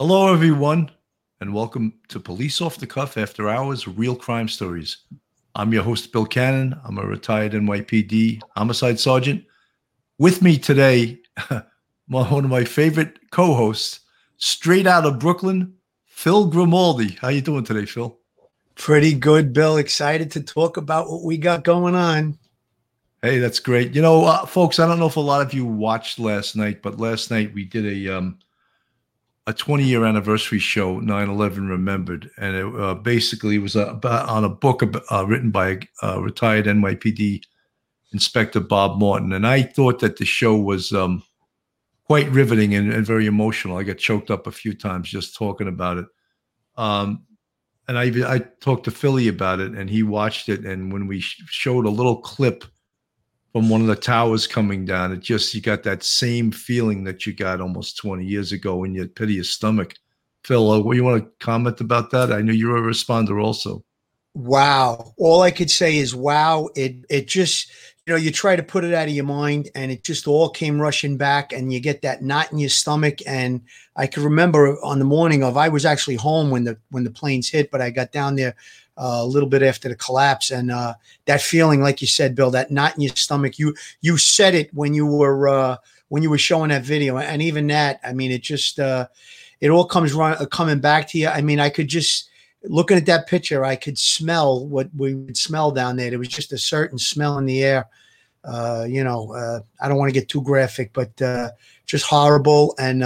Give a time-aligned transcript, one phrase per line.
[0.00, 0.90] Hello, everyone,
[1.42, 5.04] and welcome to Police Off the Cuff After Hours Real Crime Stories.
[5.54, 6.74] I'm your host, Bill Cannon.
[6.86, 9.44] I'm a retired NYPD homicide sergeant.
[10.16, 11.20] With me today,
[12.08, 14.00] one of my favorite co-hosts,
[14.38, 15.74] straight out of Brooklyn,
[16.06, 17.18] Phil Grimaldi.
[17.20, 18.18] How you doing today, Phil?
[18.76, 19.76] Pretty good, Bill.
[19.76, 22.38] Excited to talk about what we got going on.
[23.20, 23.94] Hey, that's great.
[23.94, 26.80] You know, uh, folks, I don't know if a lot of you watched last night,
[26.80, 28.38] but last night we did a um,
[29.50, 34.48] a 20 year anniversary show, 9/11 Remembered, and it uh, basically was about on a
[34.48, 37.42] book uh, written by a retired NYPD
[38.12, 41.24] Inspector Bob Morton, and I thought that the show was um,
[42.04, 43.76] quite riveting and, and, very emotional.
[43.76, 46.06] I got choked up a few times just talking about it.
[46.76, 47.24] Um,
[47.88, 50.64] and I I talked to Philly about it, and he watched it.
[50.64, 52.64] And when we sh- showed a little clip
[53.52, 55.12] from one of the towers coming down.
[55.12, 58.94] It just you got that same feeling that you got almost 20 years ago in
[58.94, 59.94] your pit of your stomach.
[60.44, 62.32] Phil, uh, what you want to comment about that?
[62.32, 63.84] I know you're a responder also.
[64.34, 65.12] Wow.
[65.18, 66.68] All I could say is wow.
[66.76, 67.70] It it just
[68.06, 70.48] you know, you try to put it out of your mind and it just all
[70.48, 73.18] came rushing back and you get that knot in your stomach.
[73.26, 73.60] And
[73.94, 77.10] I can remember on the morning of I was actually home when the when the
[77.10, 78.56] planes hit, but I got down there
[79.00, 82.70] a little bit after the collapse, and uh, that feeling, like you said, Bill, that
[82.70, 83.58] knot in your stomach.
[83.58, 85.76] You you said it when you were uh,
[86.08, 89.06] when you were showing that video, and even that, I mean, it just uh,
[89.60, 91.28] it all comes run, coming back to you.
[91.28, 92.28] I mean, I could just
[92.64, 96.10] looking at that picture, I could smell what we would smell down there.
[96.10, 97.88] There was just a certain smell in the air.
[98.44, 101.50] Uh, you know, uh, I don't want to get too graphic, but uh,
[101.86, 102.74] just horrible.
[102.78, 103.02] And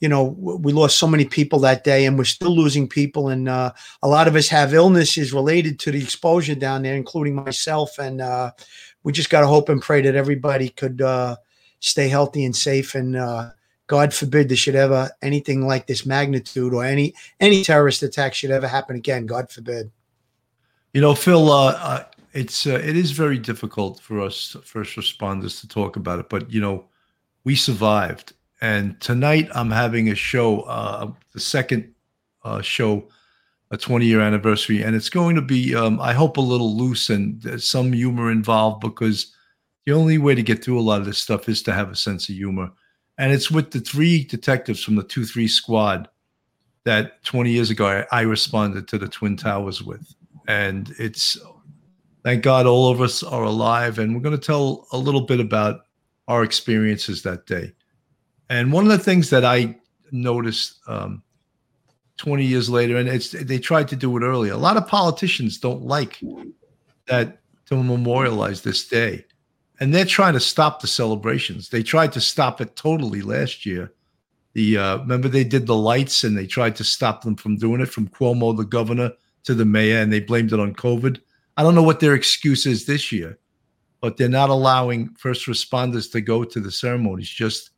[0.00, 3.28] you know, we lost so many people that day, and we're still losing people.
[3.28, 7.34] And uh, a lot of us have illnesses related to the exposure down there, including
[7.34, 7.98] myself.
[7.98, 8.52] And uh,
[9.02, 11.36] we just got to hope and pray that everybody could uh,
[11.80, 12.94] stay healthy and safe.
[12.94, 13.50] And uh,
[13.88, 18.50] God forbid there should ever anything like this magnitude or any any terrorist attack should
[18.50, 19.26] ever happen again.
[19.26, 19.90] God forbid.
[20.94, 25.68] You know, Phil, uh, uh, it's it is very difficult for us first responders to
[25.68, 26.86] talk about it, but you know,
[27.44, 31.94] we survived and tonight I'm having a show, uh, the second
[32.44, 33.08] uh, show,
[33.70, 37.08] a 20 year anniversary, and it's going to be, um, I hope, a little loose
[37.08, 39.34] and some humor involved because
[39.86, 41.96] the only way to get through a lot of this stuff is to have a
[41.96, 42.70] sense of humor.
[43.16, 46.08] And it's with the three detectives from the 2 3 squad
[46.84, 50.14] that 20 years ago I, I responded to the Twin Towers with.
[50.48, 51.38] And it's,
[52.24, 53.98] thank God, all of us are alive.
[53.98, 55.82] And we're going to tell a little bit about
[56.28, 57.72] our experiences that day.
[58.50, 59.76] And one of the things that I
[60.10, 61.22] noticed um,
[62.16, 64.52] 20 years later, and it's they tried to do it earlier.
[64.52, 66.20] A lot of politicians don't like
[67.06, 69.24] that to memorialize this day,
[69.78, 71.68] and they're trying to stop the celebrations.
[71.68, 73.92] They tried to stop it totally last year.
[74.54, 77.80] The uh, remember they did the lights, and they tried to stop them from doing
[77.80, 79.12] it, from Cuomo, the governor,
[79.44, 81.20] to the mayor, and they blamed it on COVID.
[81.56, 83.38] I don't know what their excuse is this year,
[84.00, 87.28] but they're not allowing first responders to go to the ceremonies.
[87.28, 87.70] Just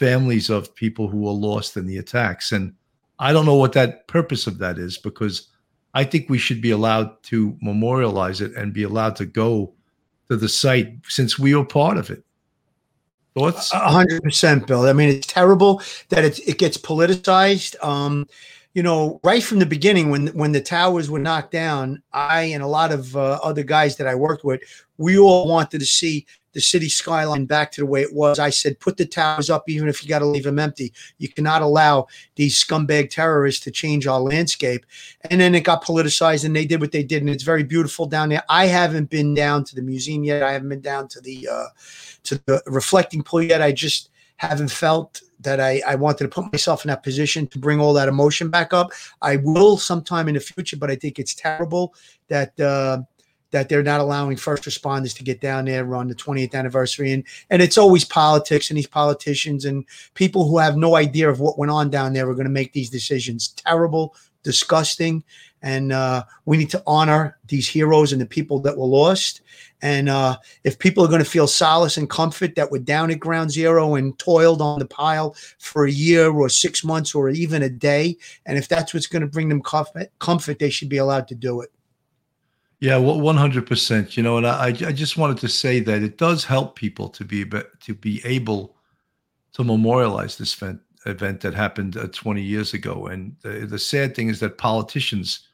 [0.00, 2.52] families of people who were lost in the attacks.
[2.52, 2.72] And
[3.18, 5.48] I don't know what that purpose of that is because
[5.92, 9.74] I think we should be allowed to memorialize it and be allowed to go
[10.30, 12.24] to the site since we were part of it.
[13.36, 13.70] Thoughts?
[13.70, 14.86] Hundred percent, Bill.
[14.86, 17.76] I mean, it's terrible that it, it gets politicized.
[17.84, 18.26] Um,
[18.74, 22.62] you know, right from the beginning, when when the towers were knocked down, I and
[22.62, 24.60] a lot of uh, other guys that I worked with,
[24.96, 28.38] we all wanted to see the city skyline back to the way it was.
[28.38, 30.92] I said, put the towers up, even if you got to leave them empty.
[31.18, 34.84] You cannot allow these scumbag terrorists to change our landscape.
[35.30, 38.06] And then it got politicized, and they did what they did, and it's very beautiful
[38.06, 38.42] down there.
[38.48, 40.42] I haven't been down to the museum yet.
[40.42, 41.66] I haven't been down to the uh,
[42.24, 43.62] to the reflecting pool yet.
[43.62, 47.58] I just haven't felt that I, I wanted to put myself in that position to
[47.58, 48.90] bring all that emotion back up.
[49.22, 51.94] I will sometime in the future, but I think it's terrible
[52.28, 53.02] that uh,
[53.50, 57.12] that they're not allowing first responders to get down there on the 20th anniversary.
[57.12, 59.84] And and it's always politics and these politicians and
[60.14, 62.72] people who have no idea of what went on down there are going to make
[62.72, 63.48] these decisions.
[63.48, 65.24] Terrible, disgusting.
[65.62, 69.42] And uh, we need to honor these heroes and the people that were lost.
[69.82, 73.20] And uh, if people are going to feel solace and comfort that we're down at
[73.20, 77.62] ground zero and toiled on the pile for a year or six months or even
[77.62, 78.16] a day,
[78.46, 81.34] and if that's what's going to bring them comfort, comfort, they should be allowed to
[81.34, 81.70] do it.
[82.80, 84.16] Yeah, one hundred percent.
[84.16, 87.24] You know, and I, I just wanted to say that it does help people to
[87.24, 88.74] be to be able
[89.52, 93.06] to memorialize this event event that happened uh, twenty years ago.
[93.06, 95.46] And the, the, sad thing is that politicians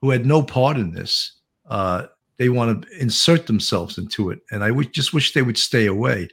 [0.00, 1.32] who had no part in this,
[1.68, 2.06] uh,
[2.40, 6.30] they want to insert themselves into it, and I just wish they would stay away.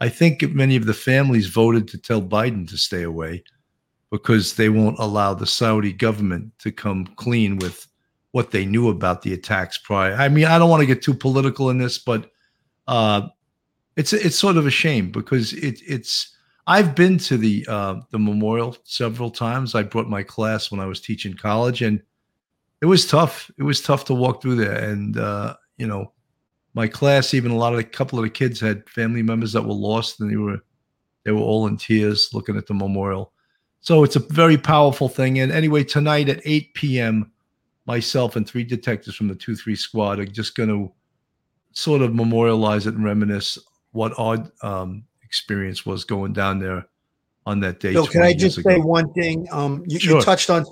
[0.00, 3.44] I think many of the families voted to tell Biden to stay away
[4.10, 7.86] because they won't allow the Saudi government to come clean with
[8.32, 10.14] what they knew about the attacks prior.
[10.14, 12.32] I mean, I don't want to get too political in this, but
[12.88, 13.28] uh,
[13.94, 16.34] it's it's sort of a shame because it it's
[16.66, 19.76] I've been to the uh, the memorial several times.
[19.76, 22.02] I brought my class when I was teaching college, and
[22.80, 23.50] it was tough.
[23.58, 26.12] It was tough to walk through there, and uh, you know,
[26.74, 29.62] my class, even a lot of the couple of the kids had family members that
[29.62, 30.58] were lost, and they were
[31.24, 33.32] they were all in tears looking at the memorial.
[33.80, 35.38] So it's a very powerful thing.
[35.40, 37.30] And anyway, tonight at 8 p.m
[37.86, 40.92] myself and three detectives from the 2 3 squad are just going to
[41.72, 43.58] sort of memorialize it and reminisce
[43.92, 46.86] what our um, experience was going down there
[47.46, 47.92] on that day.
[47.92, 49.46] So, can I just say one thing?
[49.50, 50.16] Um, you, sure.
[50.16, 50.64] you, touched on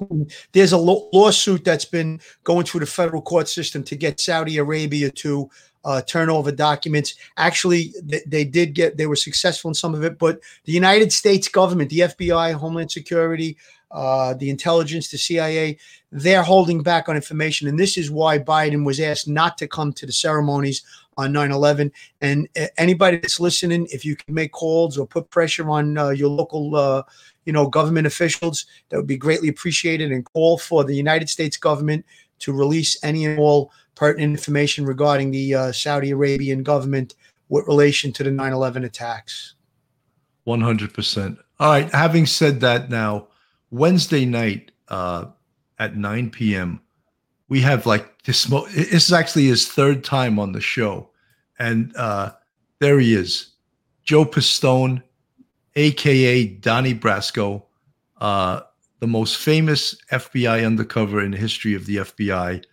[0.53, 4.59] there's a lo- lawsuit that's been going through the federal court system to get Saudi
[4.59, 5.51] Arabia to
[5.85, 7.15] uh, turn over documents.
[7.37, 11.13] Actually, they, they, did get they were successful in some of it, but the United
[11.13, 13.57] States government, the FBI, Homeland Security,
[13.91, 15.79] uh, the intelligence, the CIA,
[16.11, 17.69] they're holding back on information.
[17.69, 20.83] And this is why Biden was asked not to come to the ceremonies
[21.17, 21.93] on 9 11.
[22.21, 26.11] And uh, anybody that's listening, if you can make calls or put pressure on uh,
[26.11, 27.03] your local, uh,
[27.45, 30.13] you know, government officials, that would be greatly appreciated.
[30.13, 32.05] And call for the United States government
[32.41, 37.15] to release any and all pertinent information regarding the uh, Saudi Arabian government
[37.49, 39.55] with relation to the 9 11 attacks.
[40.47, 41.39] 100%.
[41.61, 41.91] All right.
[41.93, 43.29] Having said that, now,
[43.71, 45.27] Wednesday night uh,
[45.79, 46.81] at 9 p.m.,
[47.53, 48.45] we have like this.
[48.45, 51.11] This is actually his third time on the show.
[51.59, 52.31] And uh,
[52.79, 53.53] there he is,
[54.05, 55.03] Joe Pistone,
[55.77, 57.65] AKA Donnie Brasco,
[58.23, 58.63] uh,
[59.01, 62.65] the most famous FBI undercover in the history of the FBI.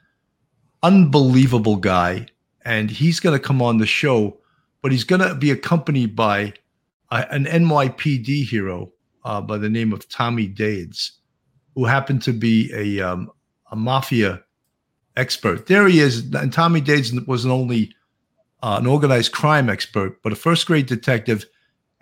[0.81, 2.27] Unbelievable guy.
[2.63, 4.37] And he's going to come on the show,
[4.81, 6.53] but he's going to be accompanied by
[7.11, 8.93] uh, an NYPD hero
[9.25, 11.11] uh, by the name of Tommy Dades,
[11.75, 13.29] who happened to be a um,
[13.71, 14.41] a mafia
[15.19, 15.67] expert.
[15.67, 16.33] There he is.
[16.33, 17.93] And Tommy Dades wasn't only
[18.63, 21.45] uh, an organized crime expert, but a first grade detective.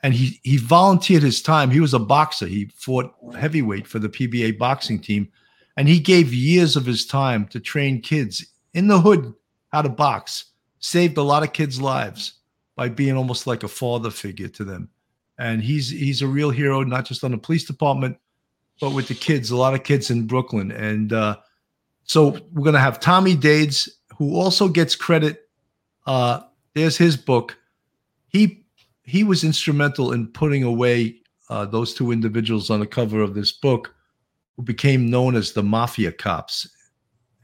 [0.04, 1.72] And he he volunteered his time.
[1.72, 2.46] He was a boxer.
[2.46, 5.28] He fought heavyweight for the PBA boxing team,
[5.76, 9.34] and he gave years of his time to train kids in the hood
[9.72, 10.46] how to box.
[10.80, 12.34] Saved a lot of kids' lives
[12.76, 14.90] by being almost like a father figure to them
[15.38, 18.18] and he's he's a real hero, not just on the police department,
[18.82, 19.52] but with the kids.
[19.52, 21.38] A lot of kids in Brooklyn, and uh,
[22.08, 23.88] so we're gonna have Tommy Dades,
[24.18, 25.50] who also gets credit.
[26.06, 26.42] Uh,
[26.74, 27.58] there's his book.
[28.30, 28.66] He
[29.04, 31.18] he was instrumental in putting away
[31.50, 33.94] uh, those two individuals on the cover of this book,
[34.56, 36.68] who became known as the Mafia Cops,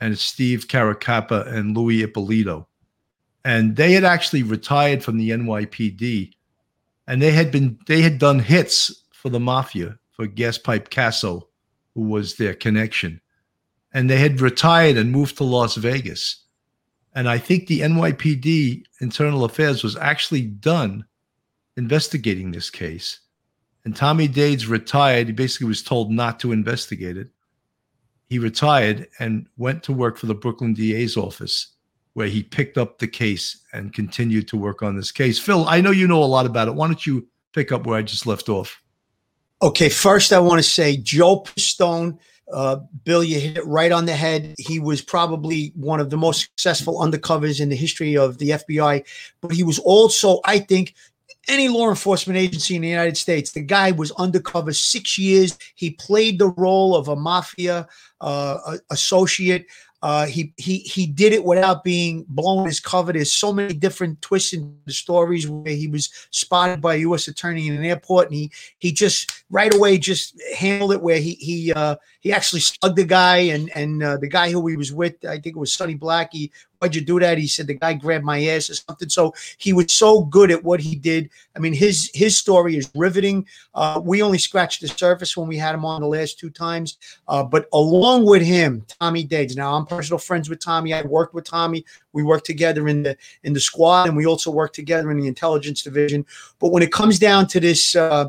[0.02, 2.66] and Steve Caracappa and Louis Eppolito.
[3.46, 6.34] And they had actually retired from the NYPD
[7.08, 11.44] and they had been they had done hits for the mafia for Gaspipe Casso,
[11.96, 13.20] who was their connection,
[13.94, 16.44] and they had retired and moved to Las Vegas.
[17.16, 21.06] And I think the NYPD Internal Affairs was actually done
[21.78, 23.20] investigating this case.
[23.86, 25.28] And Tommy Dades retired.
[25.28, 27.30] He basically was told not to investigate it.
[28.30, 31.68] He retired and went to work for the Brooklyn DA's office
[32.14, 35.40] where he picked up the case and continued to work on this case.
[35.40, 36.76] Phil, I know you know a lot about it.
[36.76, 38.82] Why don't you pick up where I just left off?
[39.62, 42.20] Okay, first I want to say Joe Pistone,
[42.54, 44.54] uh, Bill, you hit it right on the head.
[44.58, 49.04] He was probably one of the most successful undercovers in the history of the FBI,
[49.42, 50.94] but he was also, I think,
[51.48, 53.52] any law enforcement agency in the United States.
[53.52, 55.58] The guy was undercover six years.
[55.76, 57.88] He played the role of a mafia
[58.22, 59.66] uh, associate.
[60.04, 63.14] Uh, he he he did it without being blown his cover.
[63.14, 67.30] There's so many different twists in the stories where he was spotted by a U.S.
[67.30, 71.02] attorney in an airport, and he he just right away just handled it.
[71.02, 74.68] Where he he uh, he actually slugged the guy, and and uh, the guy who
[74.68, 76.34] he was with, I think it was Sonny Black.
[76.34, 76.52] He
[76.84, 77.38] why'd you do that?
[77.38, 79.08] He said the guy grabbed my ass or something.
[79.08, 81.30] So he was so good at what he did.
[81.56, 83.48] I mean, his his story is riveting.
[83.74, 86.98] Uh, we only scratched the surface when we had him on the last two times,
[87.30, 89.56] uh, but along with him, Tommy Dades.
[89.56, 90.94] Now I'm personal friends with Tommy.
[90.94, 91.86] I worked with Tommy.
[92.12, 95.28] We worked together in the in the squad, and we also worked together in the
[95.28, 96.26] intelligence division.
[96.60, 98.28] But when it comes down to this uh,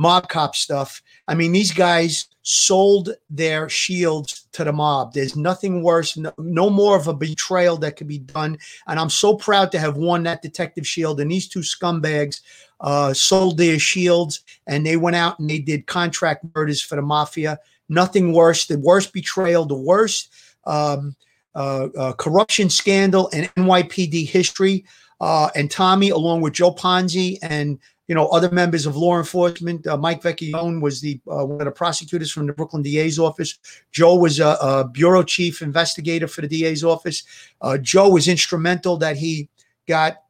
[0.00, 5.12] mob cop stuff, I mean, these guys sold their shields to the mob.
[5.12, 8.56] There's nothing worse, no, no, more of a betrayal that could be done.
[8.86, 11.20] And I'm so proud to have won that detective shield.
[11.20, 12.40] And these two scumbags
[12.80, 17.02] uh, sold their shields and they went out and they did contract murders for the
[17.02, 17.58] mafia.
[17.90, 18.66] Nothing worse.
[18.66, 20.32] The worst betrayal, the worst
[20.64, 21.14] um,
[21.54, 24.86] uh, uh, corruption scandal in NYPD history.
[25.20, 27.78] Uh, and Tommy, along with Joe Ponzi and
[28.10, 29.86] you know, other members of law enforcement.
[29.86, 33.56] Uh, Mike Vecchione was the uh, one of the prosecutors from the Brooklyn DA's office.
[33.92, 37.22] Joe was a, a bureau chief investigator for the DA's office.
[37.60, 39.48] Uh, Joe was instrumental that he
[39.86, 40.24] got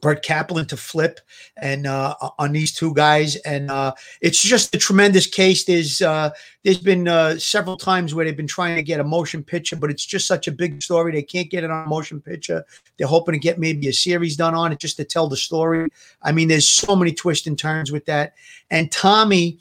[0.00, 1.20] Bert Kaplan to flip
[1.60, 5.64] and uh, on these two guys, and uh, it's just a tremendous case.
[5.64, 6.30] There's uh,
[6.64, 9.90] there's been uh, several times where they've been trying to get a motion picture, but
[9.90, 12.64] it's just such a big story they can't get it on a motion picture.
[12.96, 15.88] They're hoping to get maybe a series done on it just to tell the story.
[16.22, 18.34] I mean, there's so many twists and turns with that.
[18.70, 19.58] And Tommy,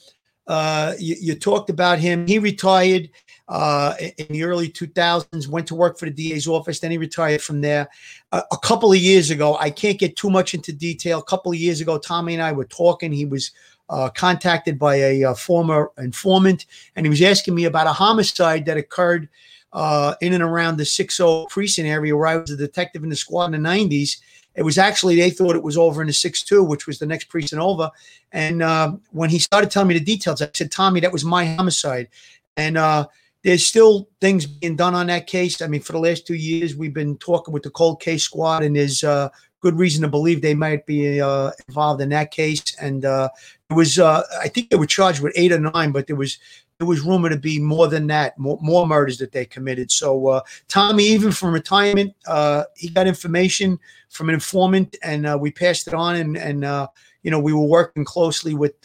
[0.47, 2.27] uh, you, you talked about him.
[2.27, 3.09] He retired
[3.47, 6.79] uh, in the early 2000s, went to work for the DA's office.
[6.79, 7.87] Then he retired from there.
[8.31, 11.19] Uh, a couple of years ago, I can't get too much into detail.
[11.19, 13.11] A couple of years ago, Tommy and I were talking.
[13.11, 13.51] He was
[13.89, 18.65] uh, contacted by a, a, former informant, and he was asking me about a homicide
[18.65, 19.29] that occurred
[19.73, 23.15] uh, in and around the 60 precinct area where I was a detective in the
[23.15, 24.17] squad in the 90s.
[24.55, 27.05] It was actually, they thought it was over in the 6 2, which was the
[27.05, 27.91] next precinct over.
[28.31, 31.45] And uh, when he started telling me the details, I said, Tommy, that was my
[31.45, 32.09] homicide.
[32.57, 33.07] And uh,
[33.47, 35.61] there's still things being done on that case.
[35.61, 38.61] I mean, for the last two years, we've been talking with the cold case squad,
[38.61, 39.29] and there's uh,
[39.61, 42.75] good reason to believe they might be uh, involved in that case.
[42.81, 43.29] And uh,
[43.69, 46.37] it was, uh, I think they were charged with eight or nine, but there was
[46.77, 49.91] there was rumor to be more than that, more, more murders that they committed.
[49.93, 55.51] So uh, Tommy, even from retirement, uh, he got information from an informant, and we
[55.51, 56.17] passed it on.
[56.17, 56.89] And and
[57.23, 58.75] you know, we were working closely with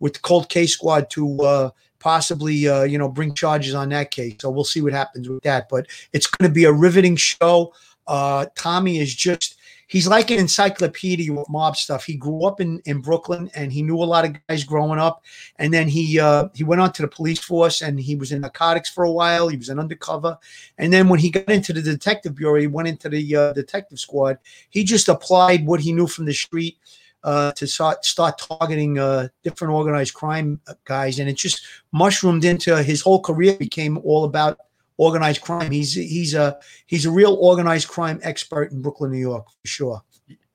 [0.00, 4.36] with the cold case squad to possibly uh, you know bring charges on that case.
[4.40, 5.68] So we'll see what happens with that.
[5.68, 7.72] But it's going to be a riveting show.
[8.06, 12.04] Uh, Tommy is just he's like an encyclopedia with mob stuff.
[12.04, 15.24] He grew up in, in Brooklyn and he knew a lot of guys growing up.
[15.58, 18.40] And then he uh, he went on to the police force and he was in
[18.40, 19.48] narcotics for a while.
[19.48, 20.36] He was an undercover.
[20.78, 23.98] And then when he got into the detective bureau, he went into the uh, detective
[23.98, 24.38] squad.
[24.70, 26.78] He just applied what he knew from the street
[27.24, 32.82] uh, to start start targeting uh, different organized crime guys, and it just mushroomed into
[32.82, 34.60] his whole career became all about
[34.98, 35.72] organized crime.
[35.72, 40.02] He's he's a he's a real organized crime expert in Brooklyn, New York, for sure.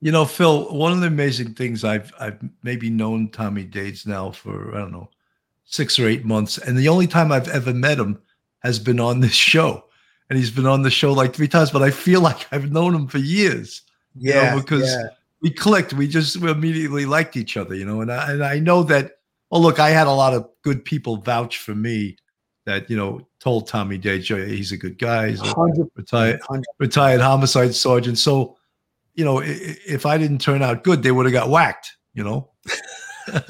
[0.00, 4.30] You know, Phil, one of the amazing things I've I've maybe known Tommy Dades now
[4.30, 5.10] for I don't know
[5.64, 8.20] six or eight months, and the only time I've ever met him
[8.60, 9.84] has been on this show,
[10.28, 11.72] and he's been on the show like three times.
[11.72, 13.82] But I feel like I've known him for years.
[14.16, 15.08] Yeah, you know, because yeah
[15.42, 15.92] we clicked.
[15.92, 18.00] We just we immediately liked each other, you know.
[18.00, 19.12] And I, and I know that.
[19.50, 22.16] Well, look, I had a lot of good people vouch for me
[22.66, 25.30] that you know told Tommy Day he's a good guy.
[25.30, 25.54] He's a
[25.96, 26.40] retired
[26.78, 28.18] retired homicide sergeant.
[28.18, 28.56] So,
[29.14, 31.96] you know, if I didn't turn out good, they would have got whacked.
[32.14, 32.50] You know.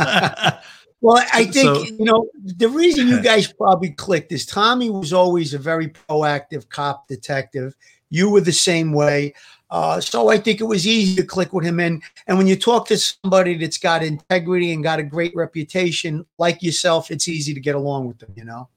[1.00, 5.12] well, I think so, you know the reason you guys probably clicked is Tommy was
[5.12, 7.74] always a very proactive cop detective.
[8.10, 9.34] You were the same way.
[9.70, 11.78] Uh, so I think it was easy to click with him.
[11.78, 16.26] And and when you talk to somebody that's got integrity and got a great reputation
[16.38, 18.32] like yourself, it's easy to get along with them.
[18.36, 18.68] You know.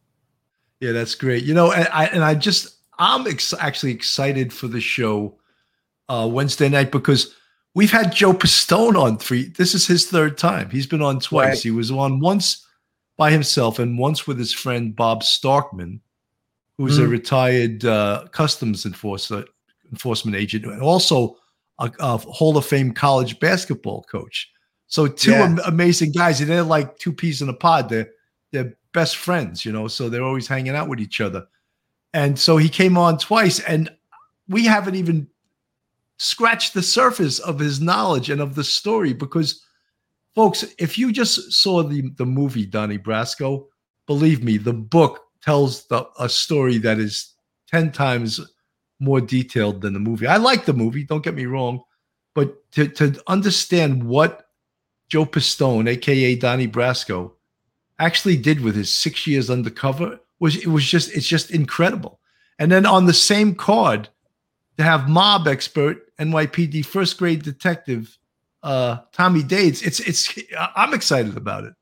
[0.80, 1.44] Yeah, that's great.
[1.44, 5.40] You know, and I and I just I'm ex- actually excited for the show
[6.10, 7.34] uh, Wednesday night because
[7.74, 9.48] we've had Joe Pistone on three.
[9.48, 10.70] This is his third time.
[10.70, 11.48] He's been on twice.
[11.48, 11.64] Right.
[11.64, 12.68] He was on once
[13.18, 16.02] by himself and once with his friend Bob Starkman,
[16.78, 17.06] who's mm.
[17.06, 19.46] a retired uh, customs enforcer
[19.92, 21.38] enforcement agent and also
[21.80, 24.52] a, a Hall of Fame college basketball coach.
[24.88, 25.44] So two yeah.
[25.44, 27.90] am- amazing guys, and they're like two peas in a pod.
[27.90, 28.10] They're
[28.52, 29.88] they're best friends, you know.
[29.88, 31.46] So they're always hanging out with each other.
[32.14, 33.90] And so he came on twice, and
[34.48, 35.28] we haven't even
[36.18, 39.66] scratched the surface of his knowledge and of the story because,
[40.36, 43.66] folks, if you just saw the the movie Donnie Brasco,
[44.06, 47.34] believe me, the book tells the, a story that is
[47.68, 48.40] ten times
[49.00, 50.28] more detailed than the movie.
[50.28, 51.82] I like the movie, don't get me wrong,
[52.34, 54.48] but to, to understand what
[55.10, 57.34] Joe Pistone, aka Donnie Brasco,
[58.00, 62.20] actually did with his six years undercover was it was just it's just incredible.
[62.60, 64.10] And then on the same card,
[64.78, 68.18] to have mob expert NYPD first grade detective
[68.64, 70.34] uh, Tommy Dades, it's it's
[70.76, 71.74] I'm excited about it.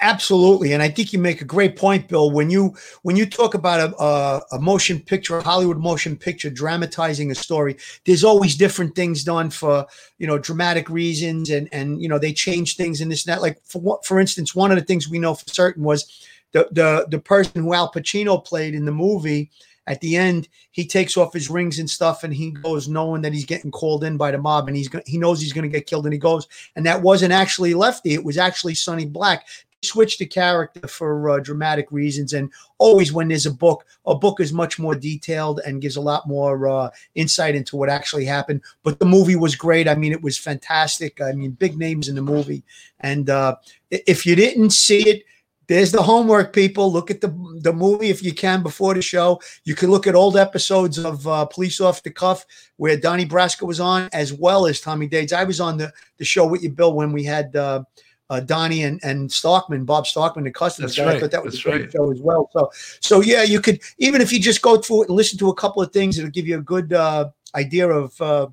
[0.00, 2.32] Absolutely, and I think you make a great point, Bill.
[2.32, 6.50] When you when you talk about a, a, a, motion picture, a Hollywood motion picture,
[6.50, 9.86] dramatizing a story, there's always different things done for
[10.18, 13.40] you know dramatic reasons, and and you know they change things and this and that.
[13.40, 17.06] Like for for instance, one of the things we know for certain was the the
[17.08, 19.48] the person who Al Pacino played in the movie
[19.88, 23.32] at the end, he takes off his rings and stuff, and he goes knowing that
[23.32, 25.86] he's getting called in by the mob, and he's he knows he's going to get
[25.86, 29.46] killed, and he goes, and that wasn't actually Lefty; it was actually Sonny Black.
[29.82, 32.32] Switch the character for uh, dramatic reasons.
[32.32, 36.00] And always when there's a book, a book is much more detailed and gives a
[36.00, 38.62] lot more uh, insight into what actually happened.
[38.82, 39.88] But the movie was great.
[39.88, 41.20] I mean, it was fantastic.
[41.20, 42.64] I mean, big names in the movie.
[43.00, 43.56] And uh,
[43.90, 45.24] if you didn't see it,
[45.68, 46.90] there's the homework, people.
[46.90, 47.28] Look at the
[47.60, 49.38] the movie if you can before the show.
[49.64, 52.46] You can look at old episodes of uh, Police Off the Cuff
[52.78, 55.34] where Donnie Brasco was on, as well as Tommy Dades.
[55.34, 57.84] I was on the the show with you, Bill, when we had uh,
[58.30, 61.04] uh, Donnie and and Stockman, Bob Stockman, the customer guy.
[61.04, 61.16] Right.
[61.16, 61.92] I thought that was That's a great right.
[61.92, 62.50] show as well.
[62.52, 62.70] So
[63.00, 65.54] so yeah, you could even if you just go through it and listen to a
[65.54, 68.20] couple of things, it'll give you a good uh, idea of.
[68.20, 68.48] Uh,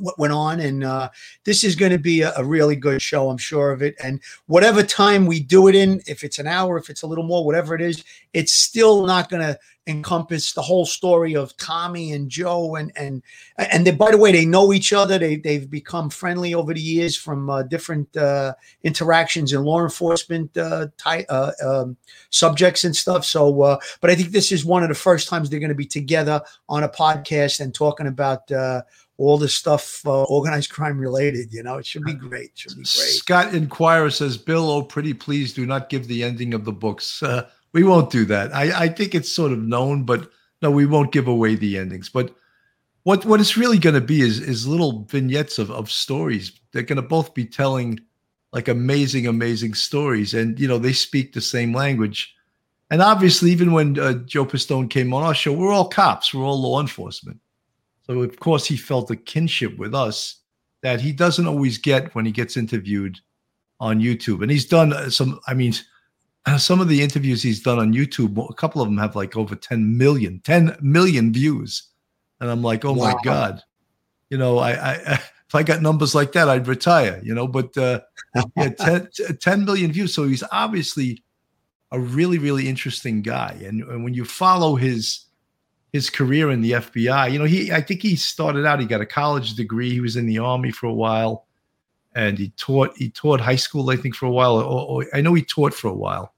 [0.00, 1.08] what went on and uh,
[1.44, 4.20] this is going to be a, a really good show i'm sure of it and
[4.46, 7.44] whatever time we do it in if it's an hour if it's a little more
[7.44, 12.28] whatever it is it's still not going to encompass the whole story of tommy and
[12.28, 13.22] joe and and
[13.56, 16.80] and they, by the way they know each other they, they've become friendly over the
[16.80, 18.54] years from uh, different uh,
[18.84, 21.96] interactions in law enforcement uh, ty- uh, um,
[22.28, 25.48] subjects and stuff so uh, but i think this is one of the first times
[25.48, 28.50] they're going to be together on a podcast and talking about
[29.20, 31.52] all the stuff uh, organized crime related.
[31.52, 32.52] You know, it should be great.
[32.54, 32.86] Should be great.
[32.86, 37.22] Scott Inquirer says, Bill, oh, pretty please do not give the ending of the books.
[37.22, 38.54] Uh, we won't do that.
[38.54, 40.30] I, I think it's sort of known, but
[40.62, 42.08] no, we won't give away the endings.
[42.08, 42.34] But
[43.02, 46.58] what what it's really going to be is is little vignettes of, of stories.
[46.72, 48.00] They're going to both be telling
[48.52, 50.34] like amazing, amazing stories.
[50.34, 52.34] And, you know, they speak the same language.
[52.90, 56.44] And obviously, even when uh, Joe Pistone came on our show, we're all cops, we're
[56.44, 57.38] all law enforcement.
[58.10, 60.40] So of course he felt a kinship with us
[60.82, 63.20] that he doesn't always get when he gets interviewed
[63.78, 64.42] on YouTube.
[64.42, 65.74] And he's done uh, some, I mean,
[66.58, 69.54] some of the interviews he's done on YouTube, a couple of them have like over
[69.54, 71.84] 10 million, 10 million views.
[72.40, 73.62] And I'm like, oh my God.
[74.28, 74.94] You know, I, I
[75.48, 78.00] if I got numbers like that, I'd retire, you know, but uh
[78.56, 79.08] yeah, 10,
[79.40, 80.12] 10 million views.
[80.12, 81.22] So he's obviously
[81.92, 83.56] a really, really interesting guy.
[83.64, 85.26] And, and when you follow his
[85.92, 87.32] his career in the FBI.
[87.32, 90.16] You know, he I think he started out, he got a college degree, he was
[90.16, 91.46] in the army for a while,
[92.14, 94.56] and he taught he taught high school, I think, for a while.
[94.56, 96.34] Or, or I know he taught for a while.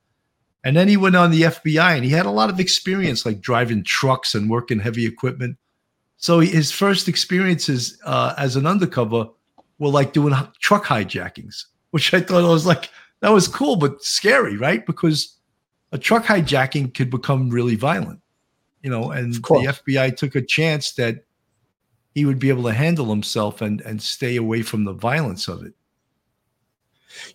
[0.64, 3.40] And then he went on the FBI and he had a lot of experience like
[3.40, 5.56] driving trucks and working heavy equipment.
[6.18, 9.26] So his first experiences uh, as an undercover
[9.80, 14.56] were like doing truck hijackings, which I thought was like that was cool but scary,
[14.56, 14.86] right?
[14.86, 15.36] Because
[15.90, 18.21] a truck hijacking could become really violent
[18.82, 21.24] you know, and the FBI took a chance that
[22.14, 25.64] he would be able to handle himself and and stay away from the violence of
[25.64, 25.74] it.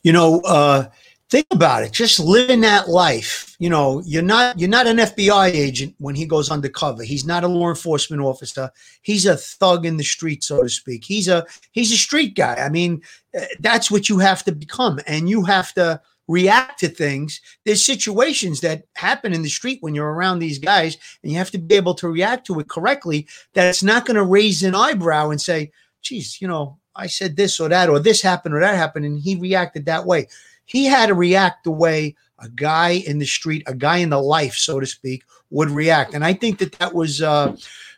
[0.03, 0.85] you know uh
[1.29, 1.91] think about it.
[1.91, 6.25] Just living that life you know you're not you're not an fbi agent when he
[6.25, 7.03] goes undercover.
[7.03, 8.71] He's not a law enforcement officer.
[9.01, 11.05] He's a thug in the street so to speak.
[11.05, 12.55] He's a he's a street guy.
[12.55, 13.01] I mean
[13.37, 14.99] uh, that's what you have to become.
[15.07, 19.95] And you have to react to things there's situations that happen in the street when
[19.95, 23.27] you're around these guys and you have to be able to react to it correctly
[23.53, 27.35] that it's not going to raise an eyebrow and say geez you know i said
[27.37, 30.27] this or that or this happened or that happened and he reacted that way
[30.65, 34.21] he had to react the way a guy in the street, a guy in the
[34.21, 36.13] life, so to speak, would react.
[36.13, 37.55] And I think that that was uh,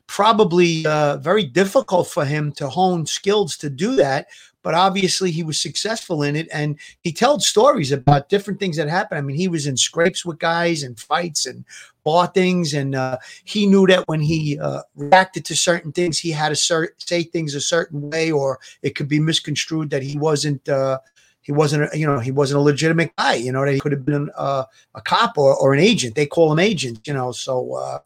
[0.09, 4.27] probably uh, very difficult for him to hone skills to do that.
[4.63, 8.89] But obviously, he was successful in it, and he told stories about different things that
[8.89, 9.19] happened.
[9.19, 11.63] I mean, he was in scrapes with guys and fights and
[12.03, 16.31] bought things, and uh, he knew that when he uh, reacted to certain things, he
[16.31, 20.67] had to say things a certain way, or it could be misconstrued that he wasn't
[20.67, 20.97] uh,
[21.41, 24.05] he wasn't you know he wasn't a legitimate guy you know that he could have
[24.05, 27.73] been uh, a cop or, or an agent they call him agent you know so
[27.75, 27.99] uh,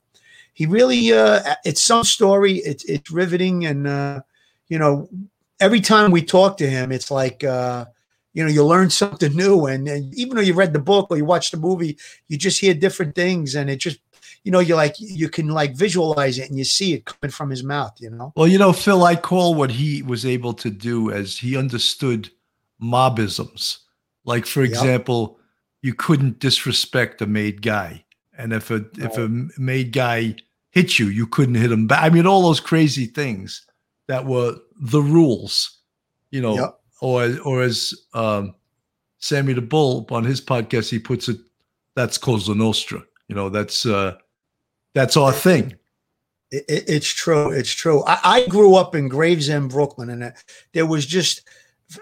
[0.53, 4.21] he really uh, it's some story it's it's riveting and uh,
[4.67, 5.07] you know
[5.59, 7.85] every time we talk to him it's like uh,
[8.33, 11.17] you know you learn something new and, and even though you read the book or
[11.17, 13.99] you watch the movie you just hear different things and it just
[14.43, 17.49] you know you like you can like visualize it and you see it coming from
[17.49, 20.69] his mouth you know Well, you know, Phil, I call what he was able to
[20.69, 22.29] do as he understood
[22.81, 23.79] mobisms.
[24.25, 24.69] Like, for Yep.
[24.71, 25.39] example,
[25.81, 28.02] you couldn't disrespect a made guy,
[28.38, 29.28] and if a if a
[29.60, 30.36] made guy
[30.72, 32.04] hit you, you couldn't hit him back.
[32.04, 33.65] I mean, all those crazy things
[34.08, 35.80] that were the rules,
[36.32, 36.80] you know, Yep.
[37.02, 38.56] or or as um,
[39.19, 41.38] Sammy the Bull on his podcast, he puts it,
[41.96, 43.04] that's Cosa Nostra.
[43.28, 44.17] You know, that's uh,
[44.93, 45.76] that's our thing.
[46.52, 47.52] It, it- it's true.
[47.52, 48.04] It's true.
[48.06, 50.32] I, I grew up in Gravesend, Brooklyn, and uh,
[50.74, 51.41] there was just,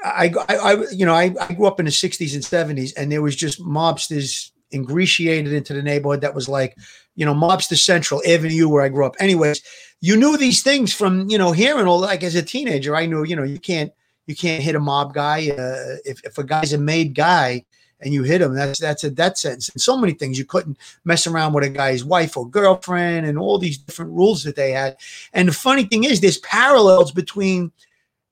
[0.04, 2.44] I, I, I you know, I, I grew up in the '60s and
[2.78, 6.22] '70s, and there was just mobsters ingratiated into the neighborhood.
[6.22, 6.78] That was like,
[7.16, 9.16] you know, mobster central Avenue, where I grew up.
[9.20, 9.62] Anyways,
[10.00, 12.00] you knew these things from you know hearing all.
[12.00, 13.92] Like as a teenager, I knew you know you can't
[14.28, 17.66] you can't hit a mob guy uh, if if a guy's a made guy
[18.02, 19.70] and you hit him, that's that's a death sentence.
[19.70, 23.38] And so many things you couldn't mess around with a guy's wife or girlfriend, and
[23.38, 24.98] all these different rules that they had.
[25.34, 27.72] And the funny thing is, there's parallels between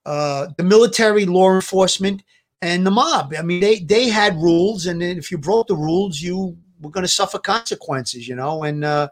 [0.06, 2.22] uh, the military, law enforcement,
[2.62, 3.34] and the mob.
[3.38, 7.04] I mean, they they had rules, and if you broke the rules, you were going
[7.04, 8.28] to suffer consequences.
[8.28, 9.08] You know, and uh,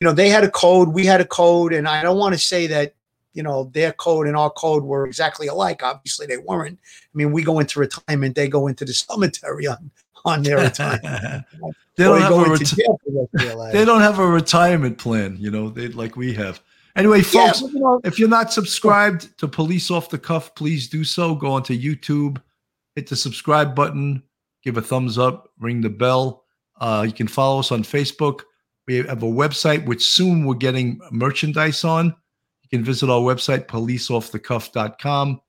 [0.00, 2.40] you know they had a code, we had a code, and I don't want to
[2.40, 2.94] say that
[3.34, 5.82] you know their code and our code were exactly alike.
[5.82, 6.78] Obviously, they weren't.
[6.82, 9.90] I mean, we go into retirement, they go into the cemetery on
[10.24, 11.44] on their retirement.
[11.96, 15.36] they don't have a reti- they don't have a retirement plan.
[15.38, 16.60] You know, they like we have.
[16.96, 20.88] Anyway, folks, yeah, you know, if you're not subscribed to Police Off the Cuff, please
[20.88, 21.32] do so.
[21.32, 22.42] Go onto YouTube,
[22.98, 24.20] hit the subscribe button,
[24.64, 26.42] give a thumbs up, ring the bell.
[26.80, 28.40] Uh, you can follow us on Facebook.
[28.88, 32.06] We have a website which soon we're getting merchandise on.
[32.06, 35.40] You can visit our website, policeoffthecuff.com.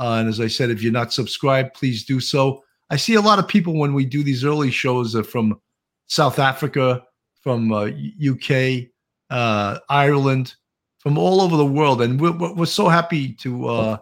[0.00, 2.64] Uh, and as I said, if you're not subscribed, please do so.
[2.90, 5.60] I see a lot of people when we do these early shows from
[6.08, 7.04] South Africa,
[7.40, 7.90] from uh,
[8.20, 8.88] UK,
[9.30, 10.56] uh, Ireland,
[10.98, 13.98] from all over the world, and we're, we're so happy to uh,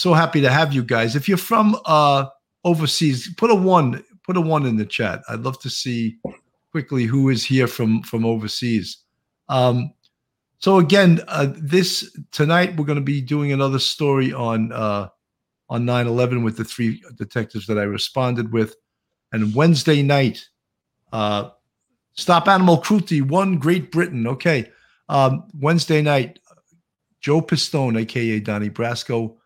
[0.00, 1.14] so happy to have you guys.
[1.14, 2.26] If you're from uh,
[2.64, 5.22] overseas, put a one put a one in the chat.
[5.28, 6.18] I'd love to see
[6.70, 8.98] quickly who is here from from overseas.
[9.48, 9.92] Um,
[10.58, 15.08] so again, uh, this tonight we're going to be doing another story on uh,
[15.68, 18.76] on 9/11 with the three detectives that I responded with,
[19.32, 20.48] and Wednesday night,
[21.12, 21.50] uh,
[22.14, 24.26] Stop Animal Cruelty, one Great Britain.
[24.26, 24.70] Okay,
[25.08, 26.38] um, Wednesday night,
[27.20, 29.36] Joe Pistone, aka Donnie Brasco,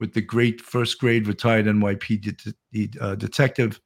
[0.00, 3.80] with the great first grade retired NYPD uh, detective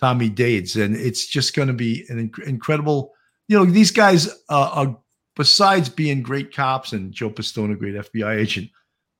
[0.00, 3.12] Tommy Dades, and it's just going to be an inc- incredible.
[3.48, 4.98] You know, these guys uh, are
[5.36, 8.70] besides being great cops and Joe Pistone, a great FBI agent,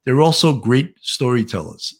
[0.04, 1.98] they're also great storytellers,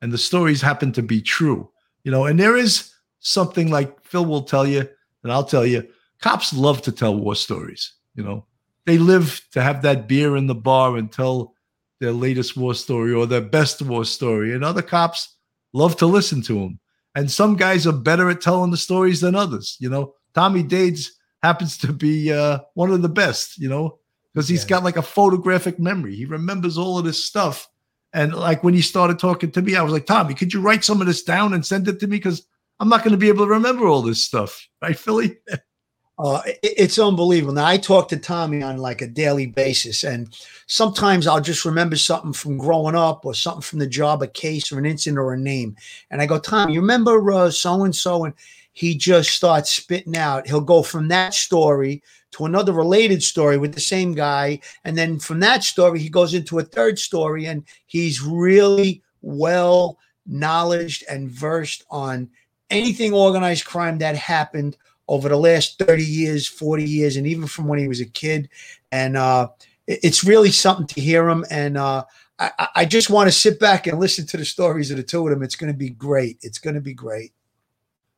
[0.00, 1.70] and the stories happen to be true.
[2.04, 4.88] You know, and there is something like Phil will tell you,
[5.22, 5.86] and I'll tell you,
[6.20, 7.94] cops love to tell war stories.
[8.14, 8.46] You know,
[8.86, 11.54] they live to have that beer in the bar and tell
[12.02, 14.52] their latest war story or their best war story.
[14.52, 15.36] And other cops
[15.72, 16.80] love to listen to them.
[17.14, 19.76] And some guys are better at telling the stories than others.
[19.78, 21.10] You know, Tommy Dades
[21.44, 24.00] happens to be uh, one of the best, you know,
[24.34, 24.70] because he's yeah.
[24.70, 26.16] got like a photographic memory.
[26.16, 27.68] He remembers all of this stuff.
[28.12, 30.84] And like when he started talking to me, I was like, Tommy, could you write
[30.84, 32.16] some of this down and send it to me?
[32.16, 32.44] Because
[32.80, 34.68] I'm not going to be able to remember all this stuff.
[34.82, 35.38] Right, Philly?
[36.18, 37.54] Uh, it, it's unbelievable.
[37.54, 40.32] Now I talk to Tommy on like a daily basis, and
[40.66, 44.70] sometimes I'll just remember something from growing up or something from the job, a case
[44.70, 45.76] or an incident or a name,
[46.10, 48.34] and I go, Tommy, you remember so and so, and
[48.72, 50.46] he just starts spitting out.
[50.46, 55.18] He'll go from that story to another related story with the same guy, and then
[55.18, 61.30] from that story he goes into a third story, and he's really well knowledged and
[61.30, 62.28] versed on
[62.70, 64.76] anything organized crime that happened
[65.12, 68.48] over the last 30 years, 40 years, and even from when he was a kid.
[68.92, 69.48] And uh,
[69.86, 71.44] it's really something to hear him.
[71.50, 72.04] And uh,
[72.38, 75.22] I, I, just want to sit back and listen to the stories of the two
[75.22, 75.42] of them.
[75.42, 76.38] It's going to be great.
[76.40, 77.34] It's going to be great.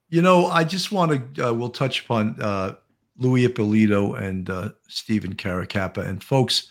[0.08, 2.76] You know, I just want to, uh, we'll touch upon uh,
[3.18, 6.06] Louis Eppolito and uh, Stephen Caracappa.
[6.06, 6.70] And folks,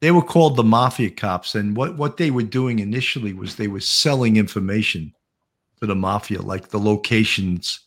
[0.00, 1.54] they were called the mafia cops.
[1.54, 5.14] And what, what they were doing initially was they were selling information
[5.78, 7.85] to the mafia, like the locations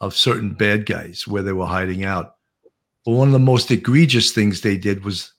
[0.00, 2.36] of certain bad guys where they were hiding out.
[3.04, 5.32] But one of the most egregious things they did was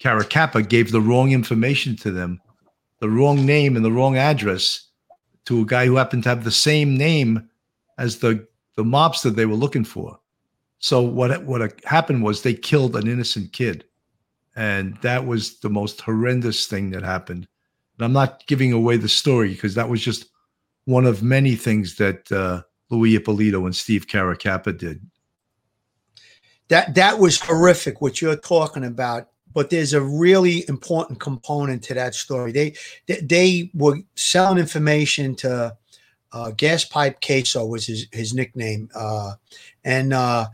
[0.00, 2.40] Caracappa gave the wrong information to them,
[2.98, 4.88] the wrong name and the wrong address
[5.44, 7.48] to a guy who happened to have the same name
[7.98, 10.18] as the, the mobster they were looking for.
[10.78, 13.84] So what what happened was they killed an innocent kid,
[14.56, 17.46] and that was the most horrendous thing that happened.
[17.96, 20.26] And I'm not giving away the story because that was just
[20.86, 25.00] one of many things that uh, Louis Eppolito and Steve Caracappa did.
[26.68, 29.28] That that was horrific what you're talking about.
[29.52, 32.52] But there's a really important component to that story.
[32.52, 32.74] They
[33.06, 35.76] they, they were selling information to
[36.32, 39.34] uh, Gas Pipe Casso was his his nickname, uh,
[39.84, 40.46] and uh,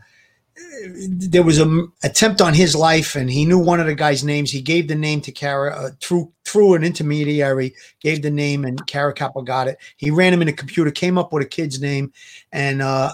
[1.07, 4.51] there was an attempt on his life, and he knew one of the guy's names.
[4.51, 8.85] He gave the name to Cara uh, through through an intermediary, gave the name, and
[8.87, 9.77] Caracappa got it.
[9.97, 12.11] He ran him in a computer, came up with a kid's name,
[12.51, 13.11] and uh,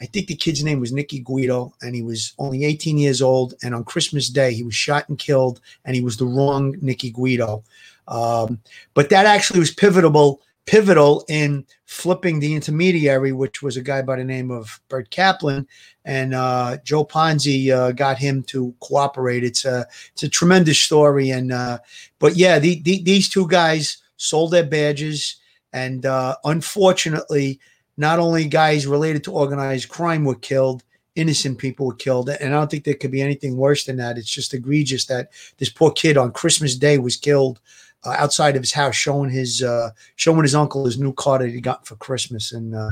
[0.00, 3.54] I think the kid's name was Nicky Guido, and he was only 18 years old.
[3.62, 7.10] And on Christmas Day, he was shot and killed, and he was the wrong Nicky
[7.10, 7.62] Guido.
[8.08, 8.60] Um,
[8.94, 14.16] but that actually was pivotal pivotal in flipping the intermediary, which was a guy by
[14.16, 15.66] the name of Bert Kaplan,
[16.04, 19.44] and uh, Joe Ponzi uh, got him to cooperate.
[19.44, 21.78] It's a it's a tremendous story, and uh,
[22.18, 25.36] but yeah, the, the, these two guys sold their badges,
[25.72, 27.60] and uh, unfortunately,
[27.96, 32.30] not only guys related to organized crime were killed, innocent people were killed.
[32.30, 34.16] And I don't think there could be anything worse than that.
[34.16, 37.60] It's just egregious that this poor kid on Christmas Day was killed
[38.04, 41.48] uh, outside of his house, showing his uh, showing his uncle his new car that
[41.48, 42.90] he got for Christmas, and uh,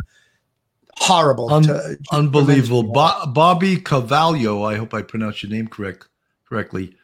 [0.96, 2.84] horrible, Un- to, unbelievable.
[2.84, 6.08] Bo- Bobby Cavallo, I hope I pronounced your name correct
[6.48, 6.96] correctly.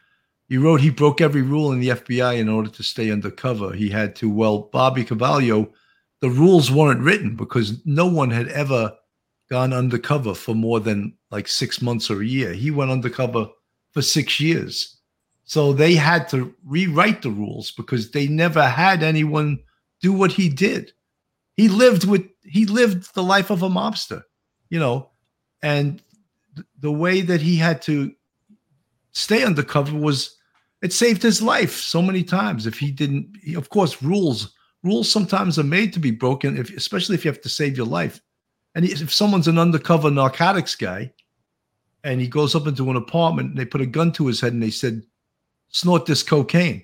[0.49, 3.73] He wrote he broke every rule in the FBI in order to stay undercover.
[3.73, 4.29] He had to.
[4.29, 5.73] Well, Bobby Cavallo,
[6.21, 8.93] the rules weren't written because no one had ever
[9.49, 12.53] gone undercover for more than like six months or a year.
[12.53, 13.47] He went undercover
[13.91, 14.96] for six years.
[15.47, 19.59] So they had to rewrite the rules because they never had anyone
[20.01, 20.91] do what he did.
[21.55, 24.23] He lived with he lived the life of a mobster,
[24.69, 25.09] you know,
[25.63, 26.01] and
[26.55, 28.13] th- the way that he had to
[29.13, 30.35] stay undercover was
[30.81, 32.67] it saved his life so many times.
[32.67, 36.75] If he didn't, he, of course, rules rules sometimes are made to be broken, if,
[36.75, 38.21] especially if you have to save your life.
[38.75, 41.13] And if someone's an undercover narcotics guy,
[42.03, 44.53] and he goes up into an apartment, and they put a gun to his head,
[44.53, 45.01] and they said,
[45.69, 46.83] "Snort this cocaine."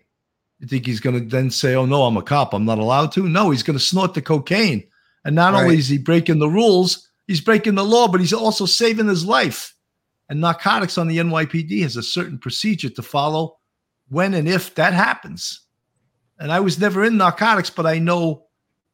[0.60, 2.54] You think he's going to then say, "Oh no, I'm a cop.
[2.54, 3.28] I'm not allowed to"?
[3.28, 4.84] No, he's going to snort the cocaine,
[5.26, 5.63] and not right.
[5.63, 9.26] only is he breaking the rules, he's breaking the law, but he's also saving his
[9.26, 9.76] life.
[10.30, 13.58] And narcotics on the NYPD has a certain procedure to follow
[14.10, 15.62] when and if that happens.
[16.39, 18.48] And I was never in narcotics, but I know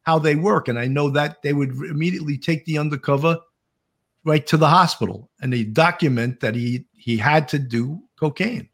[0.03, 0.67] how they work.
[0.67, 3.37] And I know that they would immediately take the undercover
[4.25, 8.67] right to the hospital and they document that he he had to do cocaine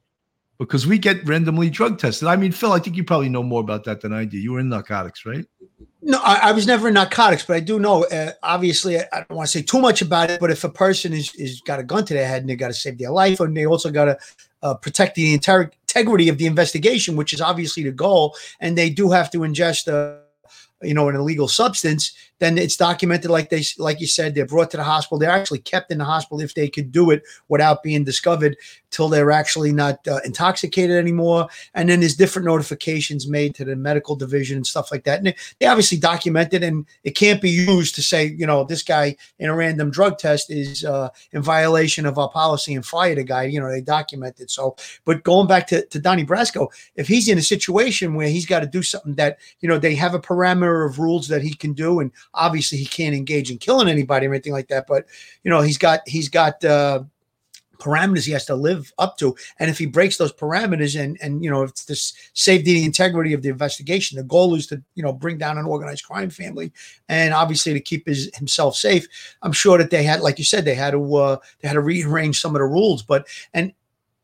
[0.58, 2.28] because we get randomly drug tested.
[2.28, 4.38] I mean, Phil, I think you probably know more about that than I do.
[4.38, 5.46] You were in narcotics, right?
[6.02, 8.06] No, I, I was never in narcotics, but I do know.
[8.06, 10.40] Uh, obviously, I, don't want to say too much about it.
[10.40, 12.68] But if a person is is got a gun to their head and they got
[12.68, 14.18] to save their life, and they also got to
[14.62, 19.12] uh, protect the integrity of the investigation, which is obviously the goal, and they do
[19.12, 20.25] have to ingest a
[20.86, 24.72] you know an illegal substance then it's documented like they like you said they're brought
[24.72, 25.18] to the hospital.
[25.18, 28.58] They're actually kept in the hospital if they could do it without being discovered
[28.92, 31.48] till they're actually not uh, intoxicated anymore.
[31.74, 35.20] And then there's different notifications made to the medical division and stuff like that.
[35.20, 39.16] And they obviously documented and it can't be used to say you know this guy
[39.40, 43.24] in a random drug test is uh, in violation of our policy and fire the
[43.24, 47.28] guy you know they documented so but going back to, to donnie brasco if he's
[47.28, 50.20] in a situation where he's got to do something that you know they have a
[50.20, 54.28] parameter of rules that he can do and obviously he can't engage in killing anybody
[54.28, 55.06] or anything like that but
[55.44, 57.04] you know he's got he's got uh
[57.78, 61.44] parameters he has to live up to and if he breaks those parameters and and
[61.44, 61.96] you know if to
[62.34, 65.66] save the integrity of the investigation the goal is to you know bring down an
[65.66, 66.72] organized crime family
[67.10, 69.08] and obviously to keep his himself safe
[69.42, 71.82] i'm sure that they had like you said they had to uh they had to
[71.82, 73.74] rearrange some of the rules but and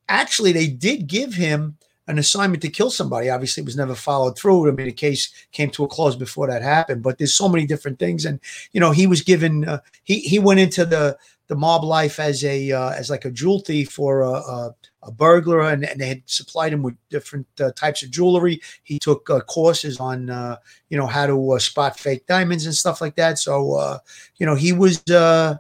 [0.10, 3.30] actually they did give him an assignment to kill somebody.
[3.30, 4.68] Obviously, was never followed through.
[4.68, 7.04] I mean, the case came to a close before that happened.
[7.04, 8.40] But there's so many different things, and
[8.72, 9.68] you know, he was given.
[9.68, 13.32] Uh, he he went into the the mob life as a uh, as like a
[13.32, 17.46] jewel thief or a, a, a burglar, and, and, they had supplied him with different
[17.60, 18.62] uh, types of jewelry.
[18.84, 20.56] He took uh, courses on uh,
[20.90, 23.38] you know how to uh, spot fake diamonds and stuff like that.
[23.38, 24.00] So
[24.38, 25.02] you know, he was.
[25.04, 25.60] there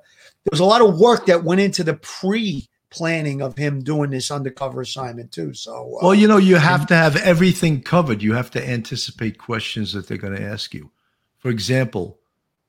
[0.49, 4.29] was a lot of work that went into the pre planning of him doing this
[4.29, 5.53] undercover assignment too.
[5.53, 8.21] So, uh, well, you know, you have to have everything covered.
[8.21, 10.91] You have to anticipate questions that they're going to ask you.
[11.39, 12.19] For example,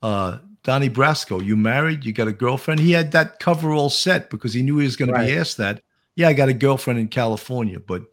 [0.00, 2.04] uh, Donnie Brasco, you married?
[2.04, 2.80] You got a girlfriend?
[2.80, 5.26] He had that cover all set because he knew he was going right.
[5.26, 5.82] to be asked that.
[6.14, 8.04] Yeah, I got a girlfriend in California, but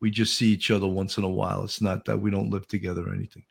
[0.00, 1.64] we just see each other once in a while.
[1.64, 3.44] It's not that we don't live together or anything.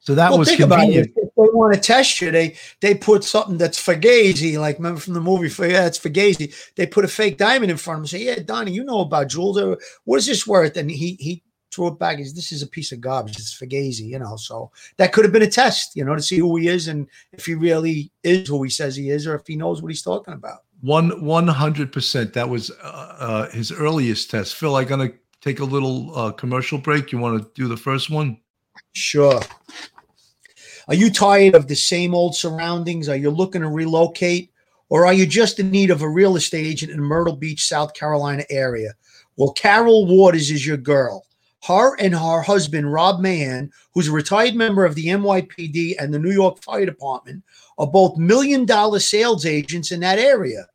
[0.00, 1.10] So that well, was convenient.
[1.38, 5.20] They want to test you, they they put something that's fugazi, like remember from the
[5.20, 6.52] movie for yeah, it's fugazi.
[6.74, 8.06] They put a fake diamond in front of him.
[8.08, 9.78] Say, yeah, Donnie, you know about jewels.
[10.02, 10.76] What is this worth?
[10.76, 12.18] And he he threw it back.
[12.18, 13.36] He's, this is a piece of garbage.
[13.36, 14.34] It's fugazi, you know.
[14.34, 17.06] So that could have been a test, you know, to see who he is and
[17.32, 20.02] if he really is who he says he is, or if he knows what he's
[20.02, 20.64] talking about.
[20.80, 22.32] One one hundred percent.
[22.32, 24.56] That was uh, uh, his earliest test.
[24.56, 27.12] Phil, I'm gonna take a little uh, commercial break.
[27.12, 28.40] You want to do the first one?
[28.94, 29.40] Sure.
[30.88, 33.10] Are you tired of the same old surroundings?
[33.10, 34.50] Are you looking to relocate?
[34.88, 37.92] Or are you just in need of a real estate agent in Myrtle Beach, South
[37.92, 38.94] Carolina area?
[39.36, 41.26] Well, Carol Waters is your girl.
[41.62, 46.18] Her and her husband, Rob Mahan, who's a retired member of the NYPD and the
[46.18, 47.44] New York Fire Department,
[47.76, 50.66] are both million dollar sales agents in that area.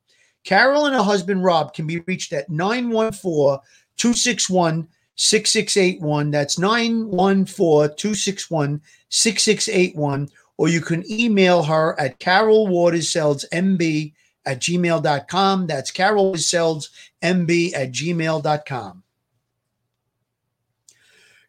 [0.44, 3.60] Carol and her husband, Rob, can be reached at 914
[3.98, 6.32] 261 6681.
[6.32, 8.82] That's 914 261
[9.14, 10.30] 6681.
[10.58, 14.14] Or you can email her at carolwatersseldsmb
[14.46, 15.68] at gmail.com.
[15.68, 19.04] That's carolwatersseldsmb at gmail.com.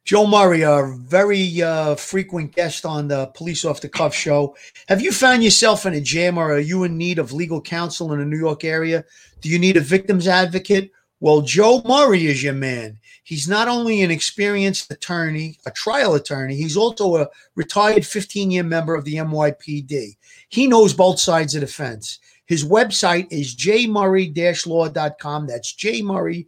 [0.04, 4.54] Joe Murray, a very uh, frequent guest on the Police Off the Cuff show.
[4.88, 8.12] Have you found yourself in a jam or are you in need of legal counsel
[8.12, 9.02] in the New York area?
[9.40, 10.90] Do you need a victim's advocate?
[11.20, 12.98] Well, Joe Murray is your man.
[13.24, 18.62] He's not only an experienced attorney, a trial attorney, he's also a retired 15 year
[18.62, 20.16] member of the NYPD.
[20.50, 22.18] He knows both sides of the fence.
[22.46, 25.46] His website is jmurray law.com.
[25.46, 26.46] That's jmurray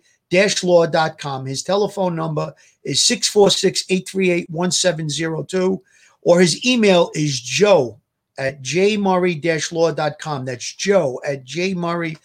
[0.62, 1.46] law.com.
[1.46, 2.52] His telephone number
[2.84, 5.82] is 646 838 1702,
[6.22, 7.98] or his email is joe
[8.38, 10.44] at jmurray law.com.
[10.44, 12.18] That's joe at jmurray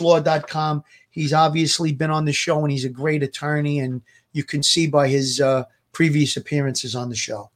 [0.00, 0.84] law.com.
[1.12, 4.86] He's obviously been on the show and he's a great attorney, and you can see
[4.86, 7.50] by his uh, previous appearances on the show.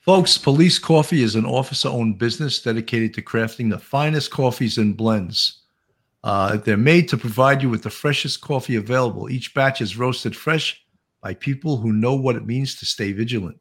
[0.00, 4.94] Folks, Police Coffee is an officer owned business dedicated to crafting the finest coffees and
[4.94, 5.62] blends.
[6.24, 9.30] Uh, they're made to provide you with the freshest coffee available.
[9.30, 10.84] Each batch is roasted fresh
[11.22, 13.58] by people who know what it means to stay vigilant.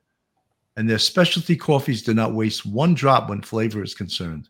[0.76, 4.50] And their specialty coffees do not waste one drop when flavor is concerned.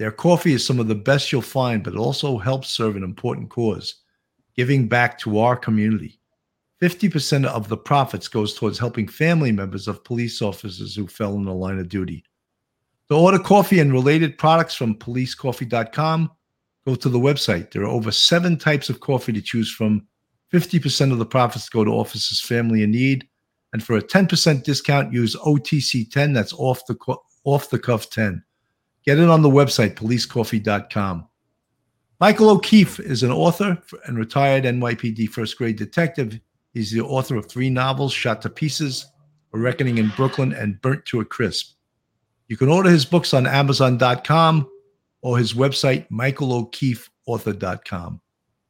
[0.00, 3.04] Their coffee is some of the best you'll find, but it also helps serve an
[3.04, 3.96] important cause
[4.56, 6.18] giving back to our community.
[6.80, 11.44] 50% of the profits goes towards helping family members of police officers who fell in
[11.44, 12.24] the line of duty.
[13.10, 16.30] To order coffee and related products from policecoffee.com,
[16.86, 17.70] go to the website.
[17.70, 20.06] There are over seven types of coffee to choose from.
[20.50, 23.28] 50% of the profits go to officers' family in need.
[23.74, 26.32] And for a 10% discount, use OTC10.
[26.32, 26.96] That's off the,
[27.44, 28.42] off the cuff 10.
[29.04, 31.26] Get it on the website, policecoffee.com.
[32.20, 36.38] Michael O'Keefe is an author and retired NYPD first grade detective.
[36.74, 39.06] He's the author of three novels, Shot to Pieces,
[39.54, 41.76] A Reckoning in Brooklyn, and Burnt to a Crisp.
[42.48, 44.68] You can order his books on Amazon.com
[45.22, 48.20] or his website, michaelo'keefeauthor.com.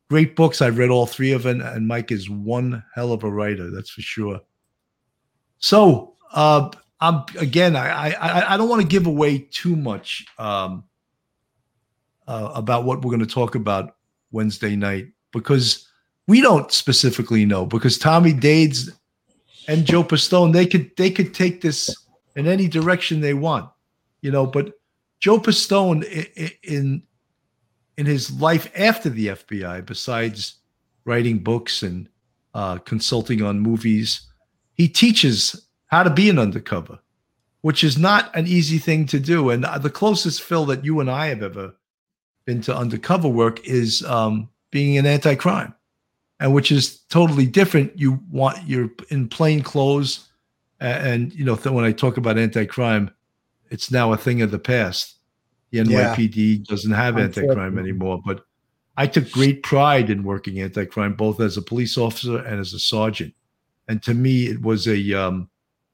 [0.08, 0.62] Great books.
[0.62, 3.90] I've read all three of them, and Mike is one hell of a writer, that's
[3.90, 4.40] for sure.
[5.58, 10.84] So, uh, I'm again, I I, I don't want to give away too much um,
[12.26, 13.96] uh, about what we're going to talk about
[14.32, 15.88] Wednesday night because
[16.26, 18.90] we don't specifically know because Tommy Dades
[19.68, 21.94] and Joe Pistone they could they could take this
[22.36, 23.70] in any direction they want,
[24.20, 24.46] you know.
[24.46, 24.74] But
[25.20, 26.04] Joe Pistone
[26.62, 27.02] in
[27.96, 30.56] in his life after the FBI, besides
[31.04, 32.08] writing books and
[32.54, 34.28] uh, consulting on movies,
[34.74, 36.98] he teaches how to be an undercover,
[37.60, 39.50] which is not an easy thing to do.
[39.50, 41.74] And the closest Phil that you and I have ever
[42.44, 45.74] been to undercover work is um, being an anti-crime,
[46.38, 47.98] and which is totally different.
[47.98, 50.28] You want you're in plain clothes,
[50.80, 53.10] and, and you know when I talk about anti-crime,
[53.70, 55.16] it's now a thing of the past
[55.70, 56.64] the NYPD yeah.
[56.68, 58.44] doesn't have anti-crime anymore, but
[58.96, 62.80] I took great pride in working anti-crime, both as a police officer and as a
[62.80, 63.34] sergeant.
[63.88, 65.48] And to me, it was a um,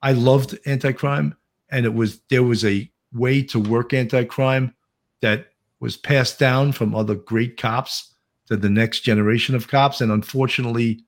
[0.07, 1.35] I loved anti-crime,
[1.69, 4.73] and it was there was a way to work anti-crime
[5.21, 5.49] that
[5.81, 8.14] was passed down from other great cops
[8.47, 11.05] to the next generation of cops, and unfortunately,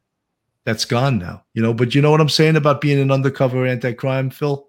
[0.64, 1.44] that's gone now.
[1.54, 4.66] You know, but you know what I'm saying about being an undercover anti-crime, Phil?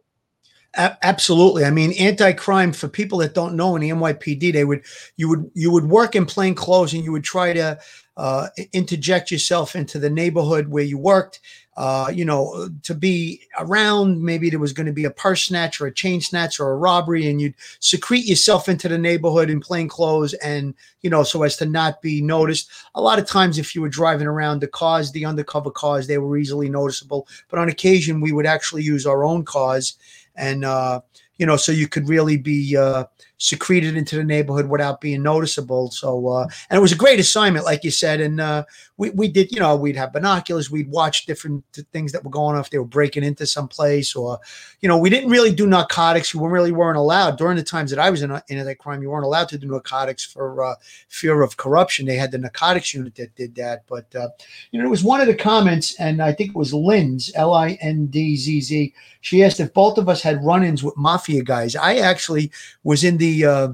[0.76, 1.66] absolutely.
[1.66, 4.84] I mean, anti-crime for people that don't know in the NYPD, they would
[5.18, 7.80] you would you would work in plain clothes and you would try to
[8.18, 11.40] uh, interject yourself into the neighborhood where you worked.
[11.80, 15.80] Uh, you know, to be around, maybe there was going to be a purse snatch
[15.80, 19.62] or a chain snatch or a robbery, and you'd secrete yourself into the neighborhood in
[19.62, 22.70] plain clothes, and you know, so as to not be noticed.
[22.96, 26.18] A lot of times, if you were driving around the cars, the undercover cars, they
[26.18, 27.28] were easily noticeable.
[27.48, 29.96] But on occasion, we would actually use our own cars
[30.36, 31.02] and uh,
[31.38, 33.06] you know, so you could really be uh,
[33.40, 35.90] secreted into the neighborhood without being noticeable.
[35.90, 38.20] So, uh, and it was a great assignment, like you said.
[38.20, 38.66] And uh,
[38.98, 42.56] we, we did, you know, we'd have binoculars, we'd watch different things that were going
[42.56, 44.40] on if they were breaking into some place or,
[44.82, 46.36] you know, we didn't really do narcotics.
[46.36, 49.02] We really weren't allowed during the times that I was in, that crime.
[49.02, 50.76] You weren't allowed to do narcotics for uh,
[51.08, 52.06] fear of corruption.
[52.06, 53.86] They had the narcotics unit that did that.
[53.88, 54.28] But, uh,
[54.72, 57.54] you know, it was one of the comments, and I think it was Lynn's, L
[57.54, 58.94] I N D Z Z.
[59.22, 61.76] She asked if both of us had run ins with mafia guys.
[61.76, 62.52] I actually
[62.84, 63.68] was in the the uh,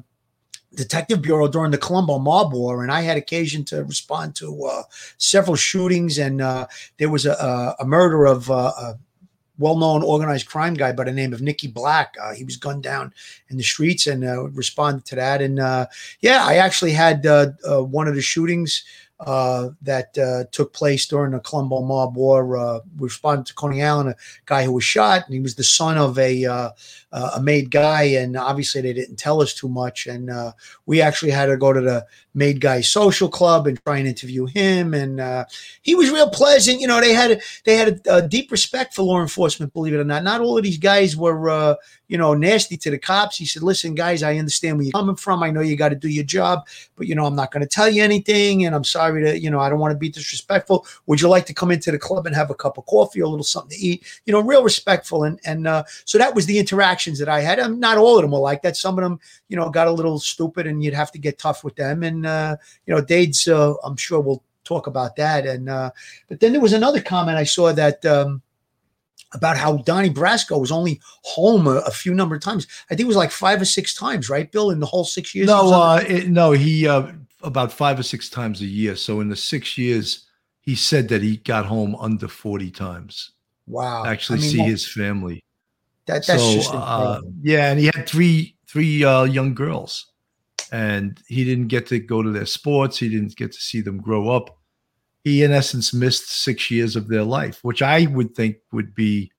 [0.74, 4.84] detective bureau during the Colombo mob war, and I had occasion to respond to uh,
[5.18, 6.18] several shootings.
[6.18, 9.00] And uh, there was a, a murder of uh, a
[9.58, 12.15] well-known organized crime guy by the name of Nicky Black.
[12.21, 13.13] Uh, he was gunned down
[13.50, 15.42] in the streets, and uh, responded to that.
[15.42, 15.58] And
[16.19, 17.23] yeah, I actually had
[17.98, 18.84] one of the shootings
[19.20, 22.58] uh, that uh, took place during the Colombo Mob War.
[22.58, 25.63] Uh, we responded to Coney Island, a guy who was shot, and he was the
[25.63, 26.70] son of a uh,
[27.12, 30.08] uh, a made guy, and obviously they didn't tell us too much.
[30.08, 30.52] And uh,
[30.86, 32.06] we actually had to go to the
[32.36, 35.46] made guy social club and try and interview him, and
[35.81, 36.79] he was real pleasant.
[36.79, 39.73] You know, they had they had a, a, deep respect for law enforcement.
[39.73, 41.77] Believe it or not, not all of these guys were
[42.08, 43.38] you know nasty to the cops.
[43.38, 45.42] He said, "Listen, guys, I understand where you're coming from.
[45.42, 47.69] I know you got to do your job, but you know I'm not going to
[47.69, 50.86] tell you anything, and I'm sorry." to, you know, I don't want to be disrespectful.
[51.06, 53.25] Would you like to come into the club and have a cup of coffee, or
[53.25, 54.06] a little something to eat?
[54.25, 55.23] You know, real respectful.
[55.23, 57.60] And and uh, so that was the interactions that I had.
[57.60, 58.77] Um, not all of them were like that.
[58.77, 59.19] Some of them,
[59.50, 62.04] you know, got a little stupid, and you'd have to get tough with them.
[62.04, 65.46] And uh, you know, Dades, uh, I'm sure we'll talk about that.
[65.46, 65.92] And uh,
[66.28, 68.06] but then there was another comment I saw that.
[68.06, 68.42] Um,
[69.34, 72.67] about how Donnie Brasco was only home a, a, few number of times.
[72.90, 75.36] I think it was like five or six times, right, Bill, in the whole six
[75.36, 75.48] years.
[75.48, 77.12] No, uh, it, no, he uh,
[77.42, 78.96] about five or six times a year.
[78.96, 80.28] So in the six years,
[80.62, 83.32] he said that he got home under 40 times.
[83.67, 84.06] Wow.
[84.06, 85.44] Actually I mean, see that, his family.
[86.06, 87.71] That, that's so, just uh, yeah.
[87.71, 90.12] And he had three, three uh, young girls
[90.72, 92.98] and he didn't get to go to their sports.
[92.98, 94.58] He didn't get to see them grow up.
[95.24, 99.32] He, in essence, missed six years of their life, which I would think would be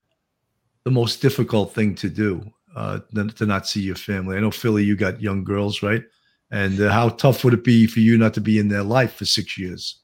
[0.85, 2.43] the most difficult thing to do,
[2.75, 4.37] uh, to not see your family.
[4.37, 6.03] I know, Philly, you got young girls, right?
[6.51, 9.15] And uh, how tough would it be for you not to be in their life
[9.15, 10.03] for six years?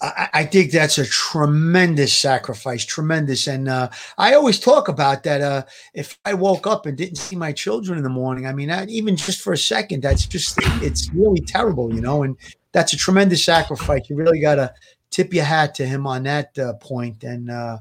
[0.00, 3.46] I, I think that's a tremendous sacrifice, tremendous.
[3.46, 5.40] And uh, I always talk about that.
[5.40, 8.68] Uh, if I woke up and didn't see my children in the morning, I mean,
[8.68, 12.36] that, even just for a second, that's just, it's really terrible, you know, and
[12.72, 14.08] that's a tremendous sacrifice.
[14.08, 14.72] You really got to
[15.10, 17.22] tip your hat to him on that uh, point.
[17.24, 17.78] And, uh,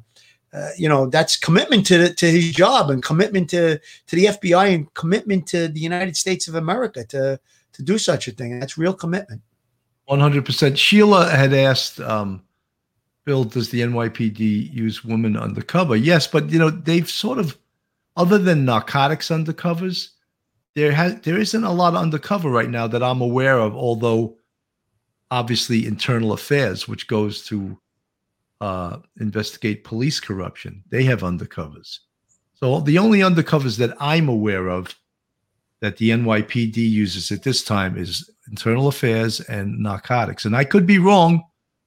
[0.51, 4.73] uh, you know that's commitment to to his job and commitment to to the FBI
[4.73, 7.39] and commitment to the United States of America to
[7.71, 8.59] to do such a thing.
[8.59, 9.43] That's real commitment.
[10.09, 10.77] 100%.
[10.77, 12.41] Sheila had asked, um,
[13.25, 15.95] Bill, does the NYPD use women undercover?
[15.95, 17.57] Yes, but you know they've sort of,
[18.17, 20.09] other than narcotics undercovers,
[20.75, 23.75] there has there isn't a lot of undercover right now that I'm aware of.
[23.75, 24.37] Although,
[25.29, 27.77] obviously, internal affairs, which goes to
[28.61, 31.99] uh, investigate police corruption, they have undercovers.
[32.55, 34.95] So the only undercovers that I'm aware of
[35.81, 40.45] that the NYPD uses at this time is internal affairs and narcotics.
[40.45, 41.43] And I could be wrong,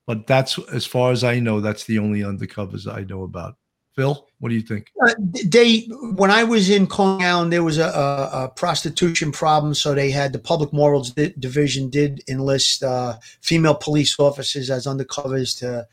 [0.06, 3.56] but that's as far as I know, that's the only undercovers I know about.
[3.94, 4.90] Phil, what do you think?
[5.04, 5.12] Uh,
[5.44, 5.80] they,
[6.16, 10.32] when I was in Coney there was a, a, a, prostitution problem, so they had
[10.32, 15.86] the public morals di- division did enlist uh, female police officers as undercovers to,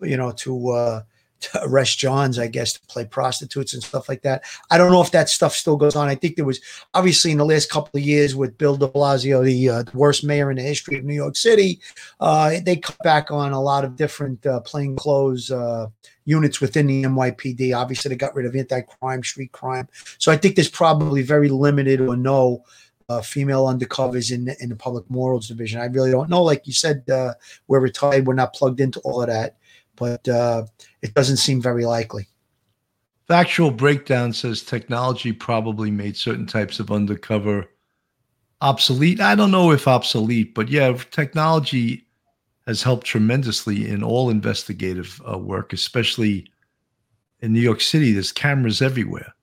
[0.00, 1.02] you know, to uh,
[1.42, 4.44] to arrest Johns, I guess, to play prostitutes and stuff like that.
[4.70, 6.08] I don't know if that stuff still goes on.
[6.08, 6.60] I think there was
[6.94, 10.24] obviously in the last couple of years with Bill de Blasio, the, uh, the worst
[10.24, 11.80] mayor in the history of New York City,
[12.20, 15.88] uh, they cut back on a lot of different uh, plainclothes uh,
[16.24, 17.76] units within the NYPD.
[17.76, 19.88] Obviously, they got rid of anti-crime, street crime.
[20.18, 22.64] So I think there's probably very limited or no
[23.08, 25.80] uh, female undercovers in in the public morals division.
[25.80, 26.42] I really don't know.
[26.42, 27.34] Like you said, uh,
[27.66, 28.26] we're retired.
[28.26, 29.56] We're not plugged into all of that
[29.96, 30.64] but uh,
[31.02, 32.28] it doesn't seem very likely.
[33.28, 37.68] Factual breakdown says technology probably made certain types of undercover
[38.60, 39.20] obsolete.
[39.20, 42.06] I don't know if obsolete, but yeah, technology
[42.66, 46.46] has helped tremendously in all investigative uh, work, especially
[47.40, 48.12] in New York City.
[48.12, 49.34] There's cameras everywhere.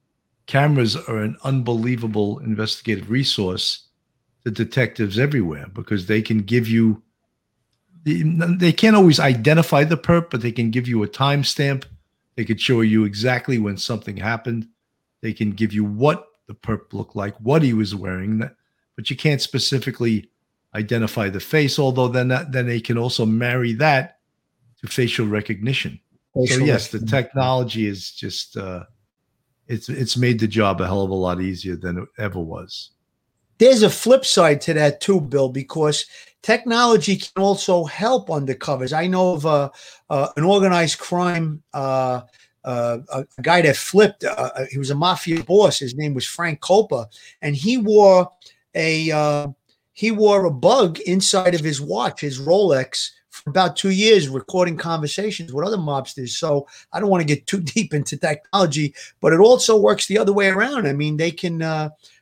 [0.47, 3.87] Cameras are an unbelievable investigative resource
[4.45, 7.03] to detectives everywhere because they can give you
[8.03, 11.85] they can't always identify the perp, but they can give you a timestamp.
[12.35, 14.67] They could show you exactly when something happened.
[15.21, 18.49] They can give you what the perp looked like, what he was wearing,
[18.95, 20.29] but you can't specifically
[20.73, 21.77] identify the face.
[21.77, 24.19] Although then that, then they can also marry that
[24.81, 25.99] to facial recognition.
[26.33, 28.85] Facial so yes, the technology is just uh,
[29.67, 32.91] it's it's made the job a hell of a lot easier than it ever was.
[33.59, 36.05] There's a flip side to that too, Bill, because
[36.41, 38.93] technology can also help undercovers.
[38.93, 39.69] I know of uh,
[40.09, 42.21] uh, an organized crime, uh,
[42.63, 44.23] uh a, guy that flipped.
[44.23, 45.79] Uh, uh, he was a mafia boss.
[45.79, 47.07] His name was Frank Coppa,
[47.41, 48.31] and he wore
[48.75, 49.53] a
[49.91, 54.77] he wore a bug inside of his watch, his Rolex, for about two years, recording
[54.77, 56.29] conversations with other mobsters.
[56.29, 60.17] So I don't want to get too deep into technology, but it also works the
[60.17, 60.87] other way around.
[60.87, 61.61] I mean, they can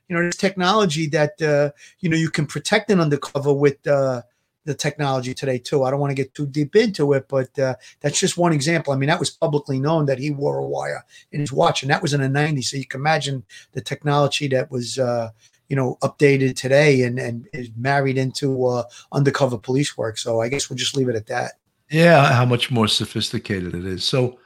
[0.08, 4.22] you know, there's technology that uh, you know you can protect an undercover with uh,
[4.66, 5.84] the technology today too.
[5.84, 8.94] I don't want to get too deep into it, but uh, that's just one example.
[8.94, 11.92] I mean, that was publicly known that he wore a wire in his watch, and
[11.92, 12.66] that was in the '90s.
[12.66, 13.44] So you can imagine
[13.74, 15.32] the technology that was uh,
[15.70, 20.18] you know, updated today and and is married into uh, undercover police work.
[20.18, 21.54] So I guess we'll just leave it at that.
[21.92, 24.04] Yeah, how much more sophisticated it is.
[24.04, 24.40] So,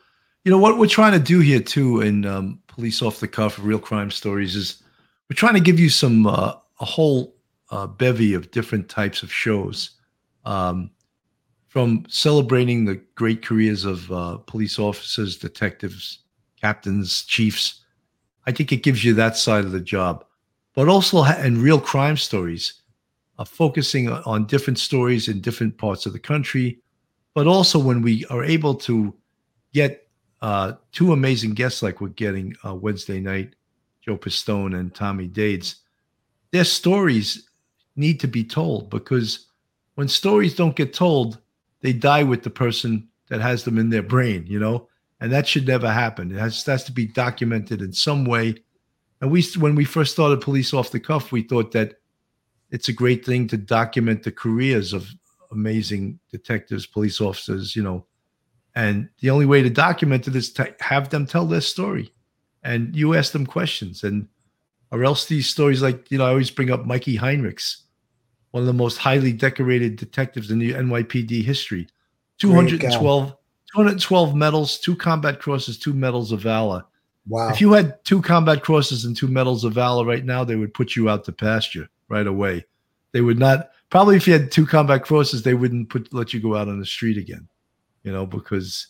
[0.45, 3.59] you know, what we're trying to do here too in um, Police Off the Cuff,
[3.59, 4.80] Real Crime Stories is
[5.31, 7.33] we're trying to give you some uh, a whole
[7.69, 9.91] uh, bevy of different types of shows.
[10.43, 10.91] Um,
[11.69, 16.19] from celebrating the great careers of uh, police officers, detectives,
[16.59, 17.79] captains, chiefs.
[18.45, 20.25] I think it gives you that side of the job,
[20.75, 22.81] but also in real crime stories,
[23.39, 26.81] uh, focusing on different stories in different parts of the country,
[27.33, 29.15] but also when we are able to
[29.73, 30.09] get
[30.41, 33.55] uh, two amazing guests like we're getting uh, Wednesday night,
[34.01, 35.75] Joe Pistone and Tommy Dades,
[36.51, 37.47] their stories
[37.95, 39.47] need to be told because
[39.95, 41.39] when stories don't get told,
[41.81, 44.87] they die with the person that has them in their brain, you know,
[45.19, 46.31] and that should never happen.
[46.31, 48.55] It has, has to be documented in some way.
[49.21, 51.95] And we, when we first started Police Off the Cuff, we thought that
[52.71, 55.09] it's a great thing to document the careers of
[55.51, 58.05] amazing detectives, police officers, you know,
[58.75, 62.13] and the only way to document it is to have them tell their story,
[62.63, 64.27] and you ask them questions, and
[64.91, 67.81] or else these stories, like you know, I always bring up Mikey Heinrichs
[68.51, 71.87] one of the most highly decorated detectives in the NYPD history.
[72.39, 73.35] 212,
[73.73, 76.83] 212 medals, two combat crosses, two medals of valor.
[77.27, 77.49] Wow.
[77.49, 80.73] If you had two combat crosses and two medals of valor right now, they would
[80.73, 82.65] put you out to pasture right away.
[83.13, 86.39] They would not probably if you had two combat crosses, they wouldn't put let you
[86.39, 87.47] go out on the street again.
[88.03, 88.87] You know, because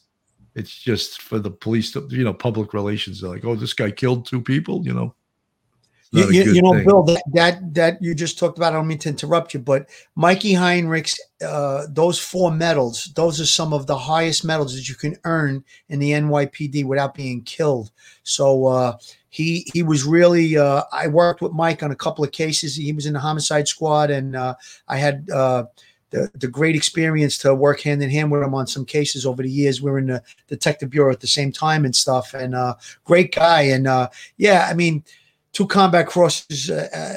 [0.55, 3.21] it's just for the police to, you know, public relations.
[3.21, 5.15] They're like, oh, this guy killed two people, you know.
[6.13, 6.85] You, you, you, know, thing.
[6.85, 8.73] Bill, that, that that you just talked about.
[8.73, 13.45] I don't mean to interrupt you, but Mikey Heinrichs, uh, those four medals, those are
[13.45, 17.91] some of the highest medals that you can earn in the NYPD without being killed.
[18.23, 18.97] So uh,
[19.29, 20.57] he he was really.
[20.57, 22.75] Uh, I worked with Mike on a couple of cases.
[22.75, 24.55] He was in the homicide squad, and uh,
[24.89, 25.29] I had.
[26.11, 29.41] The, the great experience to work hand in hand with him on some cases over
[29.41, 29.81] the years.
[29.81, 32.33] We are in the detective bureau at the same time and stuff.
[32.33, 33.61] And uh, great guy.
[33.61, 35.05] And uh, yeah, I mean,
[35.53, 37.15] two combat crosses, uh, uh,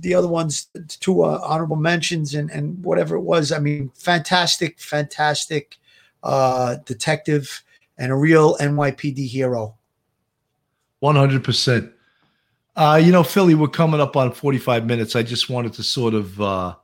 [0.00, 0.68] the other ones,
[1.00, 3.52] two uh, honorable mentions, and and whatever it was.
[3.52, 5.76] I mean, fantastic, fantastic
[6.22, 7.62] uh, detective
[7.96, 9.76] and a real NYPD hero.
[11.00, 11.90] One hundred percent.
[12.76, 15.16] You know, Philly, we're coming up on forty-five minutes.
[15.16, 16.74] I just wanted to sort of, uh,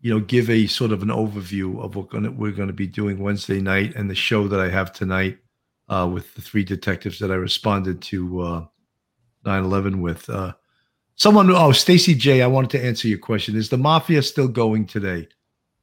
[0.00, 2.86] you know, give a sort of an overview of what gonna, we're going to be
[2.86, 5.38] doing Wednesday night and the show that I have tonight
[5.88, 8.66] uh, with the three detectives that I responded to uh,
[9.44, 10.28] 9/11 with.
[10.28, 10.52] Uh,
[11.16, 12.42] someone, oh, Stacy J.
[12.42, 13.56] I wanted to answer your question.
[13.56, 15.28] Is the mafia still going today?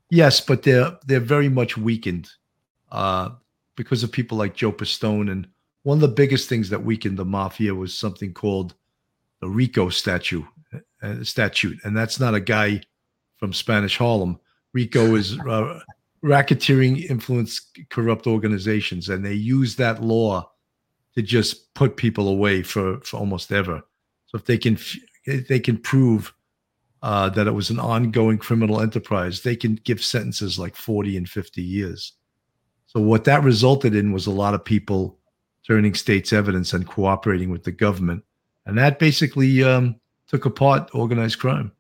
[0.10, 2.30] Yes, but they're they're very much weakened
[2.92, 3.32] uh,
[3.76, 5.32] because of people like Joe Pistone.
[5.32, 5.48] And
[5.84, 8.76] one of the biggest things that weakened the mafia was something called
[9.42, 10.46] the RICO statute.
[11.02, 12.82] Uh, statute, and that's not a guy
[13.46, 14.40] from Spanish Harlem.
[14.74, 15.80] RICO is uh,
[16.24, 20.50] racketeering, influence, corrupt organizations, and they use that law
[21.14, 23.84] to just put people away for for almost ever.
[24.26, 24.80] So if they can
[25.26, 26.34] if they can prove
[27.04, 31.30] uh, that it was an ongoing criminal enterprise, they can give sentences like 40 and
[31.30, 32.14] 50 years.
[32.88, 35.20] So what that resulted in was a lot of people
[35.68, 38.24] turning state's evidence and cooperating with the government,
[38.66, 41.72] and that basically um, took apart organized crime.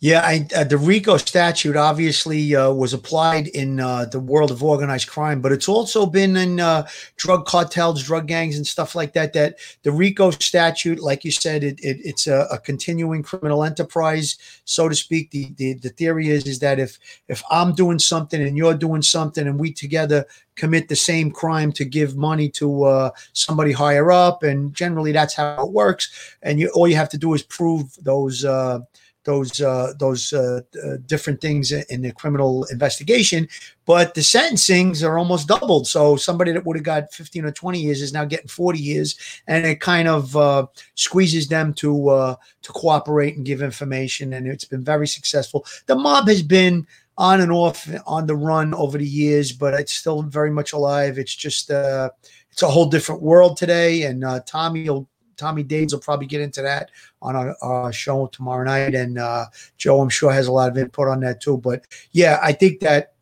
[0.00, 4.62] Yeah, I, uh, the RICO statute obviously uh, was applied in uh, the world of
[4.62, 6.86] organized crime, but it's also been in uh,
[7.16, 9.32] drug cartels, drug gangs, and stuff like that.
[9.32, 14.36] That the RICO statute, like you said, it, it, it's a, a, continuing criminal enterprise,
[14.64, 15.30] so to speak.
[15.30, 16.98] The, the the theory is is that if
[17.28, 21.72] if I'm doing something and you're doing something, and we together commit the same crime
[21.72, 26.36] to give money to uh, somebody higher up, and generally that's how it works.
[26.42, 28.80] And you all you have to do is prove those uh,
[29.26, 33.46] those uh, those uh, uh, different things in the criminal investigation,
[33.84, 35.86] but the sentencings are almost doubled.
[35.86, 39.18] So somebody that would have got 15 or 20 years is now getting 40 years,
[39.46, 44.46] and it kind of uh, squeezes them to uh, to cooperate and give information, and
[44.46, 45.66] it's been very successful.
[45.86, 46.86] The mob has been
[47.18, 51.18] on and off on the run over the years, but it's still very much alive.
[51.18, 52.10] It's just uh,
[52.50, 56.62] it's a whole different world today, and Tommy will Tommy Dades will probably get into
[56.62, 56.90] that
[57.22, 58.94] on our, our show tomorrow night.
[58.94, 61.58] And uh, Joe, I'm sure, has a lot of input on that too.
[61.58, 63.14] But yeah, I think that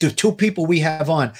[0.00, 1.32] the two people we have on,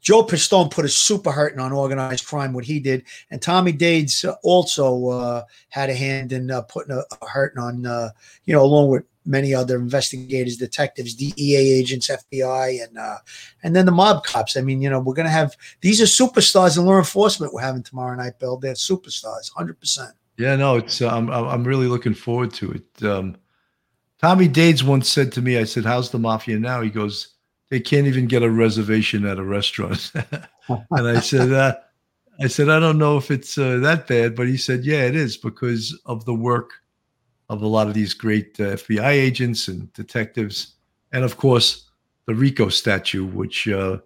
[0.00, 3.04] Joe Pistone put a super hurting on organized crime, what he did.
[3.30, 7.84] And Tommy Dades also uh, had a hand in uh, putting a, a hurting on,
[7.84, 8.10] uh,
[8.44, 13.18] you know, along with many other investigators, detectives, DEA agents, FBI, and uh,
[13.62, 14.56] and then the mob cops.
[14.56, 17.82] I mean, you know, we're to have these are superstars in law enforcement we're having
[17.82, 18.56] tomorrow night, Bill.
[18.56, 20.14] They're superstars, hundred percent.
[20.38, 23.04] Yeah, no, it's uh, I'm I'm really looking forward to it.
[23.04, 23.36] Um,
[24.20, 27.34] Tommy Dades once said to me, I said, "How's the mafia now?" He goes,
[27.68, 30.10] "They can't even get a reservation at a restaurant."
[30.68, 31.76] and I said, uh,
[32.40, 35.14] "I said I don't know if it's uh, that bad," but he said, "Yeah, it
[35.14, 36.70] is because of the work
[37.48, 40.74] of a lot of these great uh, FBI agents and detectives,
[41.12, 41.90] and of course
[42.26, 43.98] the RICO statute, which uh,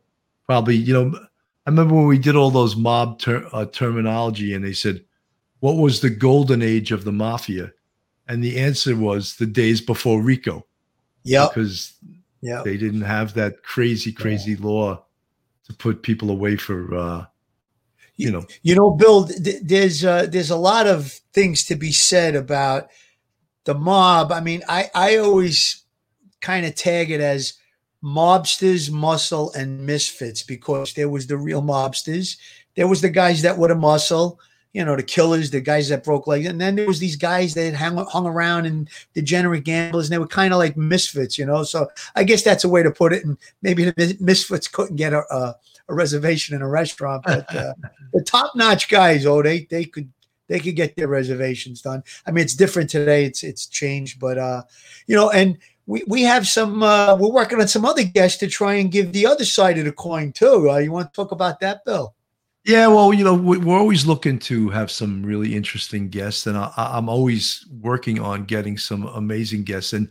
[0.47, 1.19] probably you know."
[1.65, 5.05] I remember when we did all those mob ter- uh, terminology, and they said
[5.63, 7.73] what was the golden age of the mafia?
[8.27, 10.67] And the answer was the days before RICO.
[11.23, 11.47] Yeah.
[11.47, 11.93] Because
[12.41, 12.65] yep.
[12.65, 14.67] they didn't have that crazy, crazy yeah.
[14.67, 15.05] law
[15.67, 17.27] to put people away for uh
[18.17, 18.45] you know.
[18.63, 22.89] You know, Bill, th- there's uh, there's a lot of things to be said about
[23.65, 24.33] the mob.
[24.33, 25.85] I mean, I I always
[26.41, 27.55] kind of tag it as
[28.03, 32.37] mobsters, muscle, and misfits because there was the real mobsters.
[32.75, 34.41] There was the guys that were the muscle
[34.73, 36.47] you know, the killers, the guys that broke legs.
[36.47, 40.19] And then there was these guys that hung, hung around and degenerate gamblers, and they
[40.19, 41.63] were kind of like misfits, you know.
[41.63, 43.25] So I guess that's a way to put it.
[43.25, 45.57] And maybe the misfits couldn't get a, a,
[45.89, 47.75] a reservation in a restaurant, but uh,
[48.13, 50.11] the top notch guys, oh, they they could
[50.49, 52.03] they could get their reservations done.
[52.27, 53.25] I mean, it's different today.
[53.25, 54.63] It's it's changed, but uh,
[55.07, 58.49] you know, and we, we have some uh, we're working on some other guests to
[58.49, 60.71] try and give the other side of the coin too.
[60.71, 62.15] Uh, you want to talk about that, Bill?
[62.65, 66.73] Yeah, well, you know, we're always looking to have some really interesting guests, and I,
[66.77, 69.93] am always working on getting some amazing guests.
[69.93, 70.07] And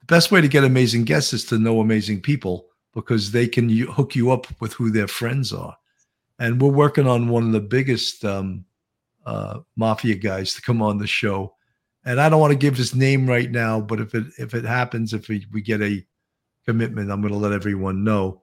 [0.00, 3.68] the best way to get amazing guests is to know amazing people because they can
[3.68, 5.76] hook you up with who their friends are.
[6.40, 8.64] And we're working on one of the biggest um,
[9.26, 11.54] uh, mafia guys to come on the show.
[12.04, 14.64] And I don't want to give his name right now, but if it if it
[14.64, 16.06] happens, if we, we get a
[16.64, 18.42] commitment, I'm going to let everyone know.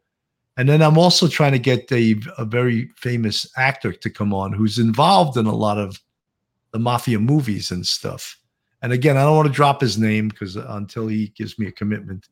[0.58, 4.54] And then I'm also trying to get a, a very famous actor to come on
[4.54, 6.00] who's involved in a lot of
[6.74, 8.38] the mafia movies and stuff.
[8.82, 11.72] And again, I don't want to drop his name because until he gives me a
[11.72, 12.28] commitment.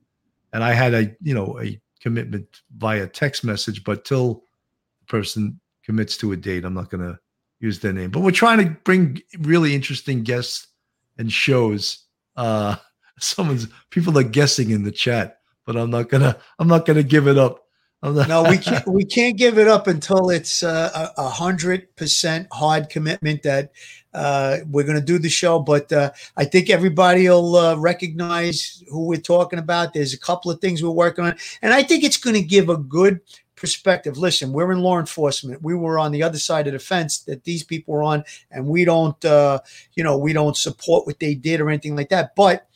[0.53, 4.43] And I had a, you know, a commitment via text message, but till
[4.99, 7.17] the person commits to a date, I'm not going to
[7.61, 8.11] use their name.
[8.11, 10.67] But we're trying to bring really interesting guests
[11.17, 12.05] and shows.
[12.35, 12.75] Uh
[13.19, 17.27] someone's people are guessing in the chat, but I'm not gonna I'm not gonna give
[17.27, 17.61] it up
[18.03, 18.87] no, we can't.
[18.87, 23.71] We can't give it up until it's uh, a hundred percent hard commitment that
[24.13, 25.59] uh, we're going to do the show.
[25.59, 29.93] But uh, I think everybody will uh, recognize who we're talking about.
[29.93, 32.69] There's a couple of things we're working on, and I think it's going to give
[32.69, 33.19] a good
[33.61, 34.17] perspective.
[34.17, 35.61] Listen, we're in law enforcement.
[35.61, 38.65] We were on the other side of the fence that these people were on, and
[38.65, 39.59] we don't, uh,
[39.93, 42.35] you know, we don't support what they did or anything like that.
[42.35, 42.67] But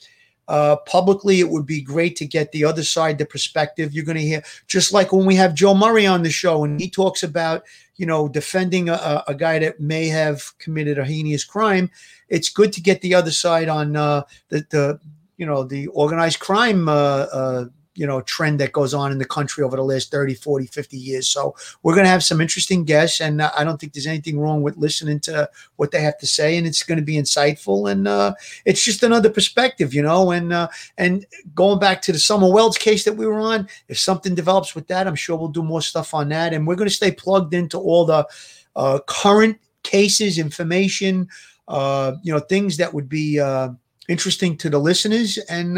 [0.48, 3.94] uh, publicly, it would be great to get the other side, the perspective.
[3.94, 6.80] You're going to hear, just like when we have Joe Murray on the show and
[6.80, 7.64] he talks about,
[7.96, 11.90] you know, defending a, a guy that may have committed a heinous crime.
[12.30, 15.00] It's good to get the other side on uh, the, the,
[15.38, 17.66] you know, the organized crime uh, uh
[17.96, 20.98] you know trend that goes on in the country over the last 30 40 50
[20.98, 21.28] years.
[21.28, 24.40] So we're going to have some interesting guests and uh, i don't think there's anything
[24.40, 27.92] wrong with listening to what they have to say and it's going to be insightful
[27.92, 28.34] and uh,
[28.66, 30.68] it's just another perspective you know and uh,
[30.98, 34.76] and going back to the summer wells case that we were on if something develops
[34.76, 37.12] with that i'm sure we'll do more stuff on that and we're going to stay
[37.12, 38.28] plugged into all the
[38.76, 41.28] uh, current cases information
[41.68, 43.70] uh, you know things that would be uh,
[44.08, 45.78] interesting to the listeners and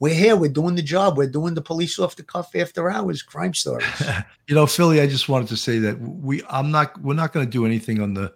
[0.00, 0.34] we're here.
[0.34, 1.16] We're doing the job.
[1.16, 3.86] We're doing the police off the cuff after hours crime stories.
[4.48, 5.00] you know, Philly.
[5.00, 6.42] I just wanted to say that we.
[6.48, 7.00] I'm not.
[7.02, 8.32] We're not going to do anything on the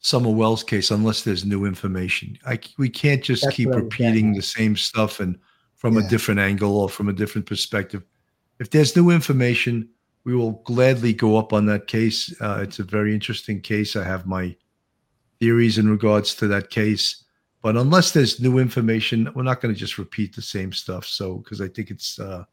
[0.00, 2.38] Summer Wells case unless there's new information.
[2.44, 5.38] I, we can't just That's keep repeating the same stuff and
[5.76, 6.04] from yeah.
[6.04, 8.02] a different angle or from a different perspective.
[8.60, 9.88] If there's new information,
[10.24, 12.34] we will gladly go up on that case.
[12.40, 13.96] Uh, it's a very interesting case.
[13.96, 14.54] I have my
[15.40, 17.21] theories in regards to that case.
[17.62, 21.06] But unless there's new information, we're not going to just repeat the same stuff.
[21.06, 22.44] So, because I think it's, uh,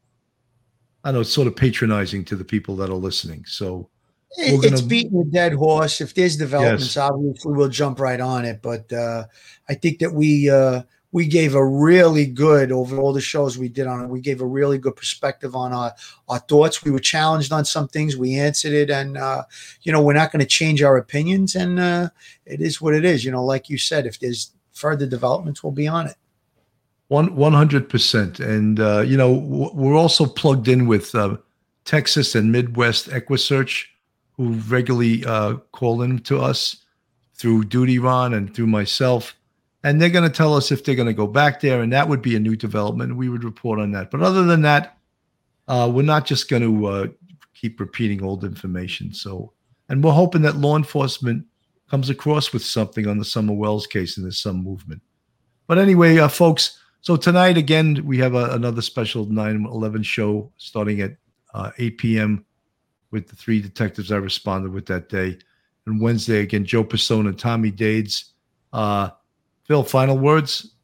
[1.02, 3.44] I know it's sort of patronizing to the people that are listening.
[3.46, 3.90] So,
[4.36, 6.00] it's beating a dead horse.
[6.00, 6.98] If there's developments, yes.
[6.98, 8.62] obviously we'll jump right on it.
[8.62, 9.24] But uh,
[9.68, 10.82] I think that we uh,
[11.12, 14.08] we gave a really good over all the shows we did on it.
[14.08, 15.94] We gave a really good perspective on our
[16.28, 16.84] our thoughts.
[16.84, 18.16] We were challenged on some things.
[18.16, 19.44] We answered it, and uh,
[19.82, 21.56] you know we're not going to change our opinions.
[21.56, 22.10] And uh,
[22.46, 23.24] it is what it is.
[23.24, 26.16] You know, like you said, if there's further developments will be on it.
[27.08, 29.32] One one hundred percent, and uh, you know
[29.74, 31.36] we're also plugged in with uh,
[31.84, 33.86] Texas and Midwest EquuSearch,
[34.36, 36.84] who regularly uh, call in to us
[37.34, 39.34] through Duty Ron and through myself,
[39.82, 42.08] and they're going to tell us if they're going to go back there, and that
[42.08, 43.16] would be a new development.
[43.16, 44.96] We would report on that, but other than that,
[45.66, 47.06] uh, we're not just going to uh,
[47.54, 49.12] keep repeating old information.
[49.12, 49.52] So,
[49.88, 51.44] and we're hoping that law enforcement
[51.90, 55.02] comes across with something on the Summer Wells case and there's some movement.
[55.66, 61.00] But anyway, uh, folks, so tonight again we have a, another special 9/11 show starting
[61.00, 61.16] at
[61.52, 62.44] uh, 8 p.m.
[63.10, 65.36] with the three detectives I responded with that day,
[65.86, 68.32] and Wednesday again Joe Persona Tommy Dades.
[68.72, 69.10] Uh,
[69.64, 70.74] Phil, final words.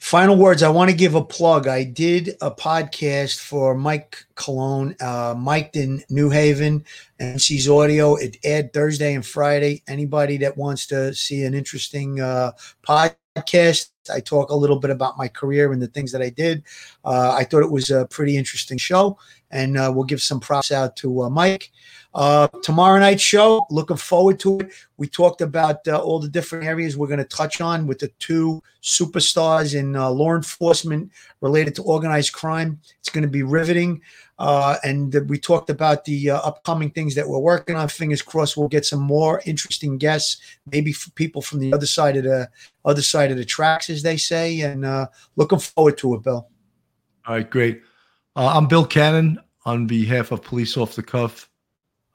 [0.00, 0.62] Final words.
[0.62, 1.66] I want to give a plug.
[1.66, 6.84] I did a podcast for Mike Cologne, uh, Mike in New Haven,
[7.18, 8.16] and sees audio.
[8.16, 9.82] It aired Thursday and Friday.
[9.88, 12.52] Anybody that wants to see an interesting uh,
[12.86, 16.62] podcast, I talk a little bit about my career and the things that I did.
[17.04, 19.18] Uh, I thought it was a pretty interesting show,
[19.54, 21.70] and uh, we'll give some props out to uh, Mike.
[22.12, 24.72] Uh, tomorrow night show, looking forward to it.
[24.98, 28.08] We talked about uh, all the different areas we're going to touch on with the
[28.18, 32.78] two superstars in law enforcement related to organized crime.
[33.00, 34.00] It's going to be riveting.
[34.38, 37.88] Uh, and we talked about the uh, upcoming things that we're working on.
[37.88, 40.40] Fingers crossed, we'll get some more interesting guests,
[40.70, 42.48] maybe people from the other side of the
[42.84, 44.60] other side of the tracks, as they say.
[44.60, 46.48] And uh, looking forward to it, Bill.
[47.26, 47.82] All right, great.
[48.36, 51.48] I'm Bill Cannon on behalf of Police Off the Cuff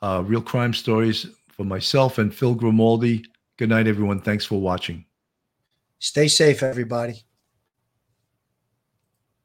[0.02, 3.26] uh, real crime stories for myself and Phil Grimaldi.
[3.58, 4.20] Good night, everyone.
[4.20, 5.06] Thanks for watching.
[6.00, 7.24] Stay safe, everybody.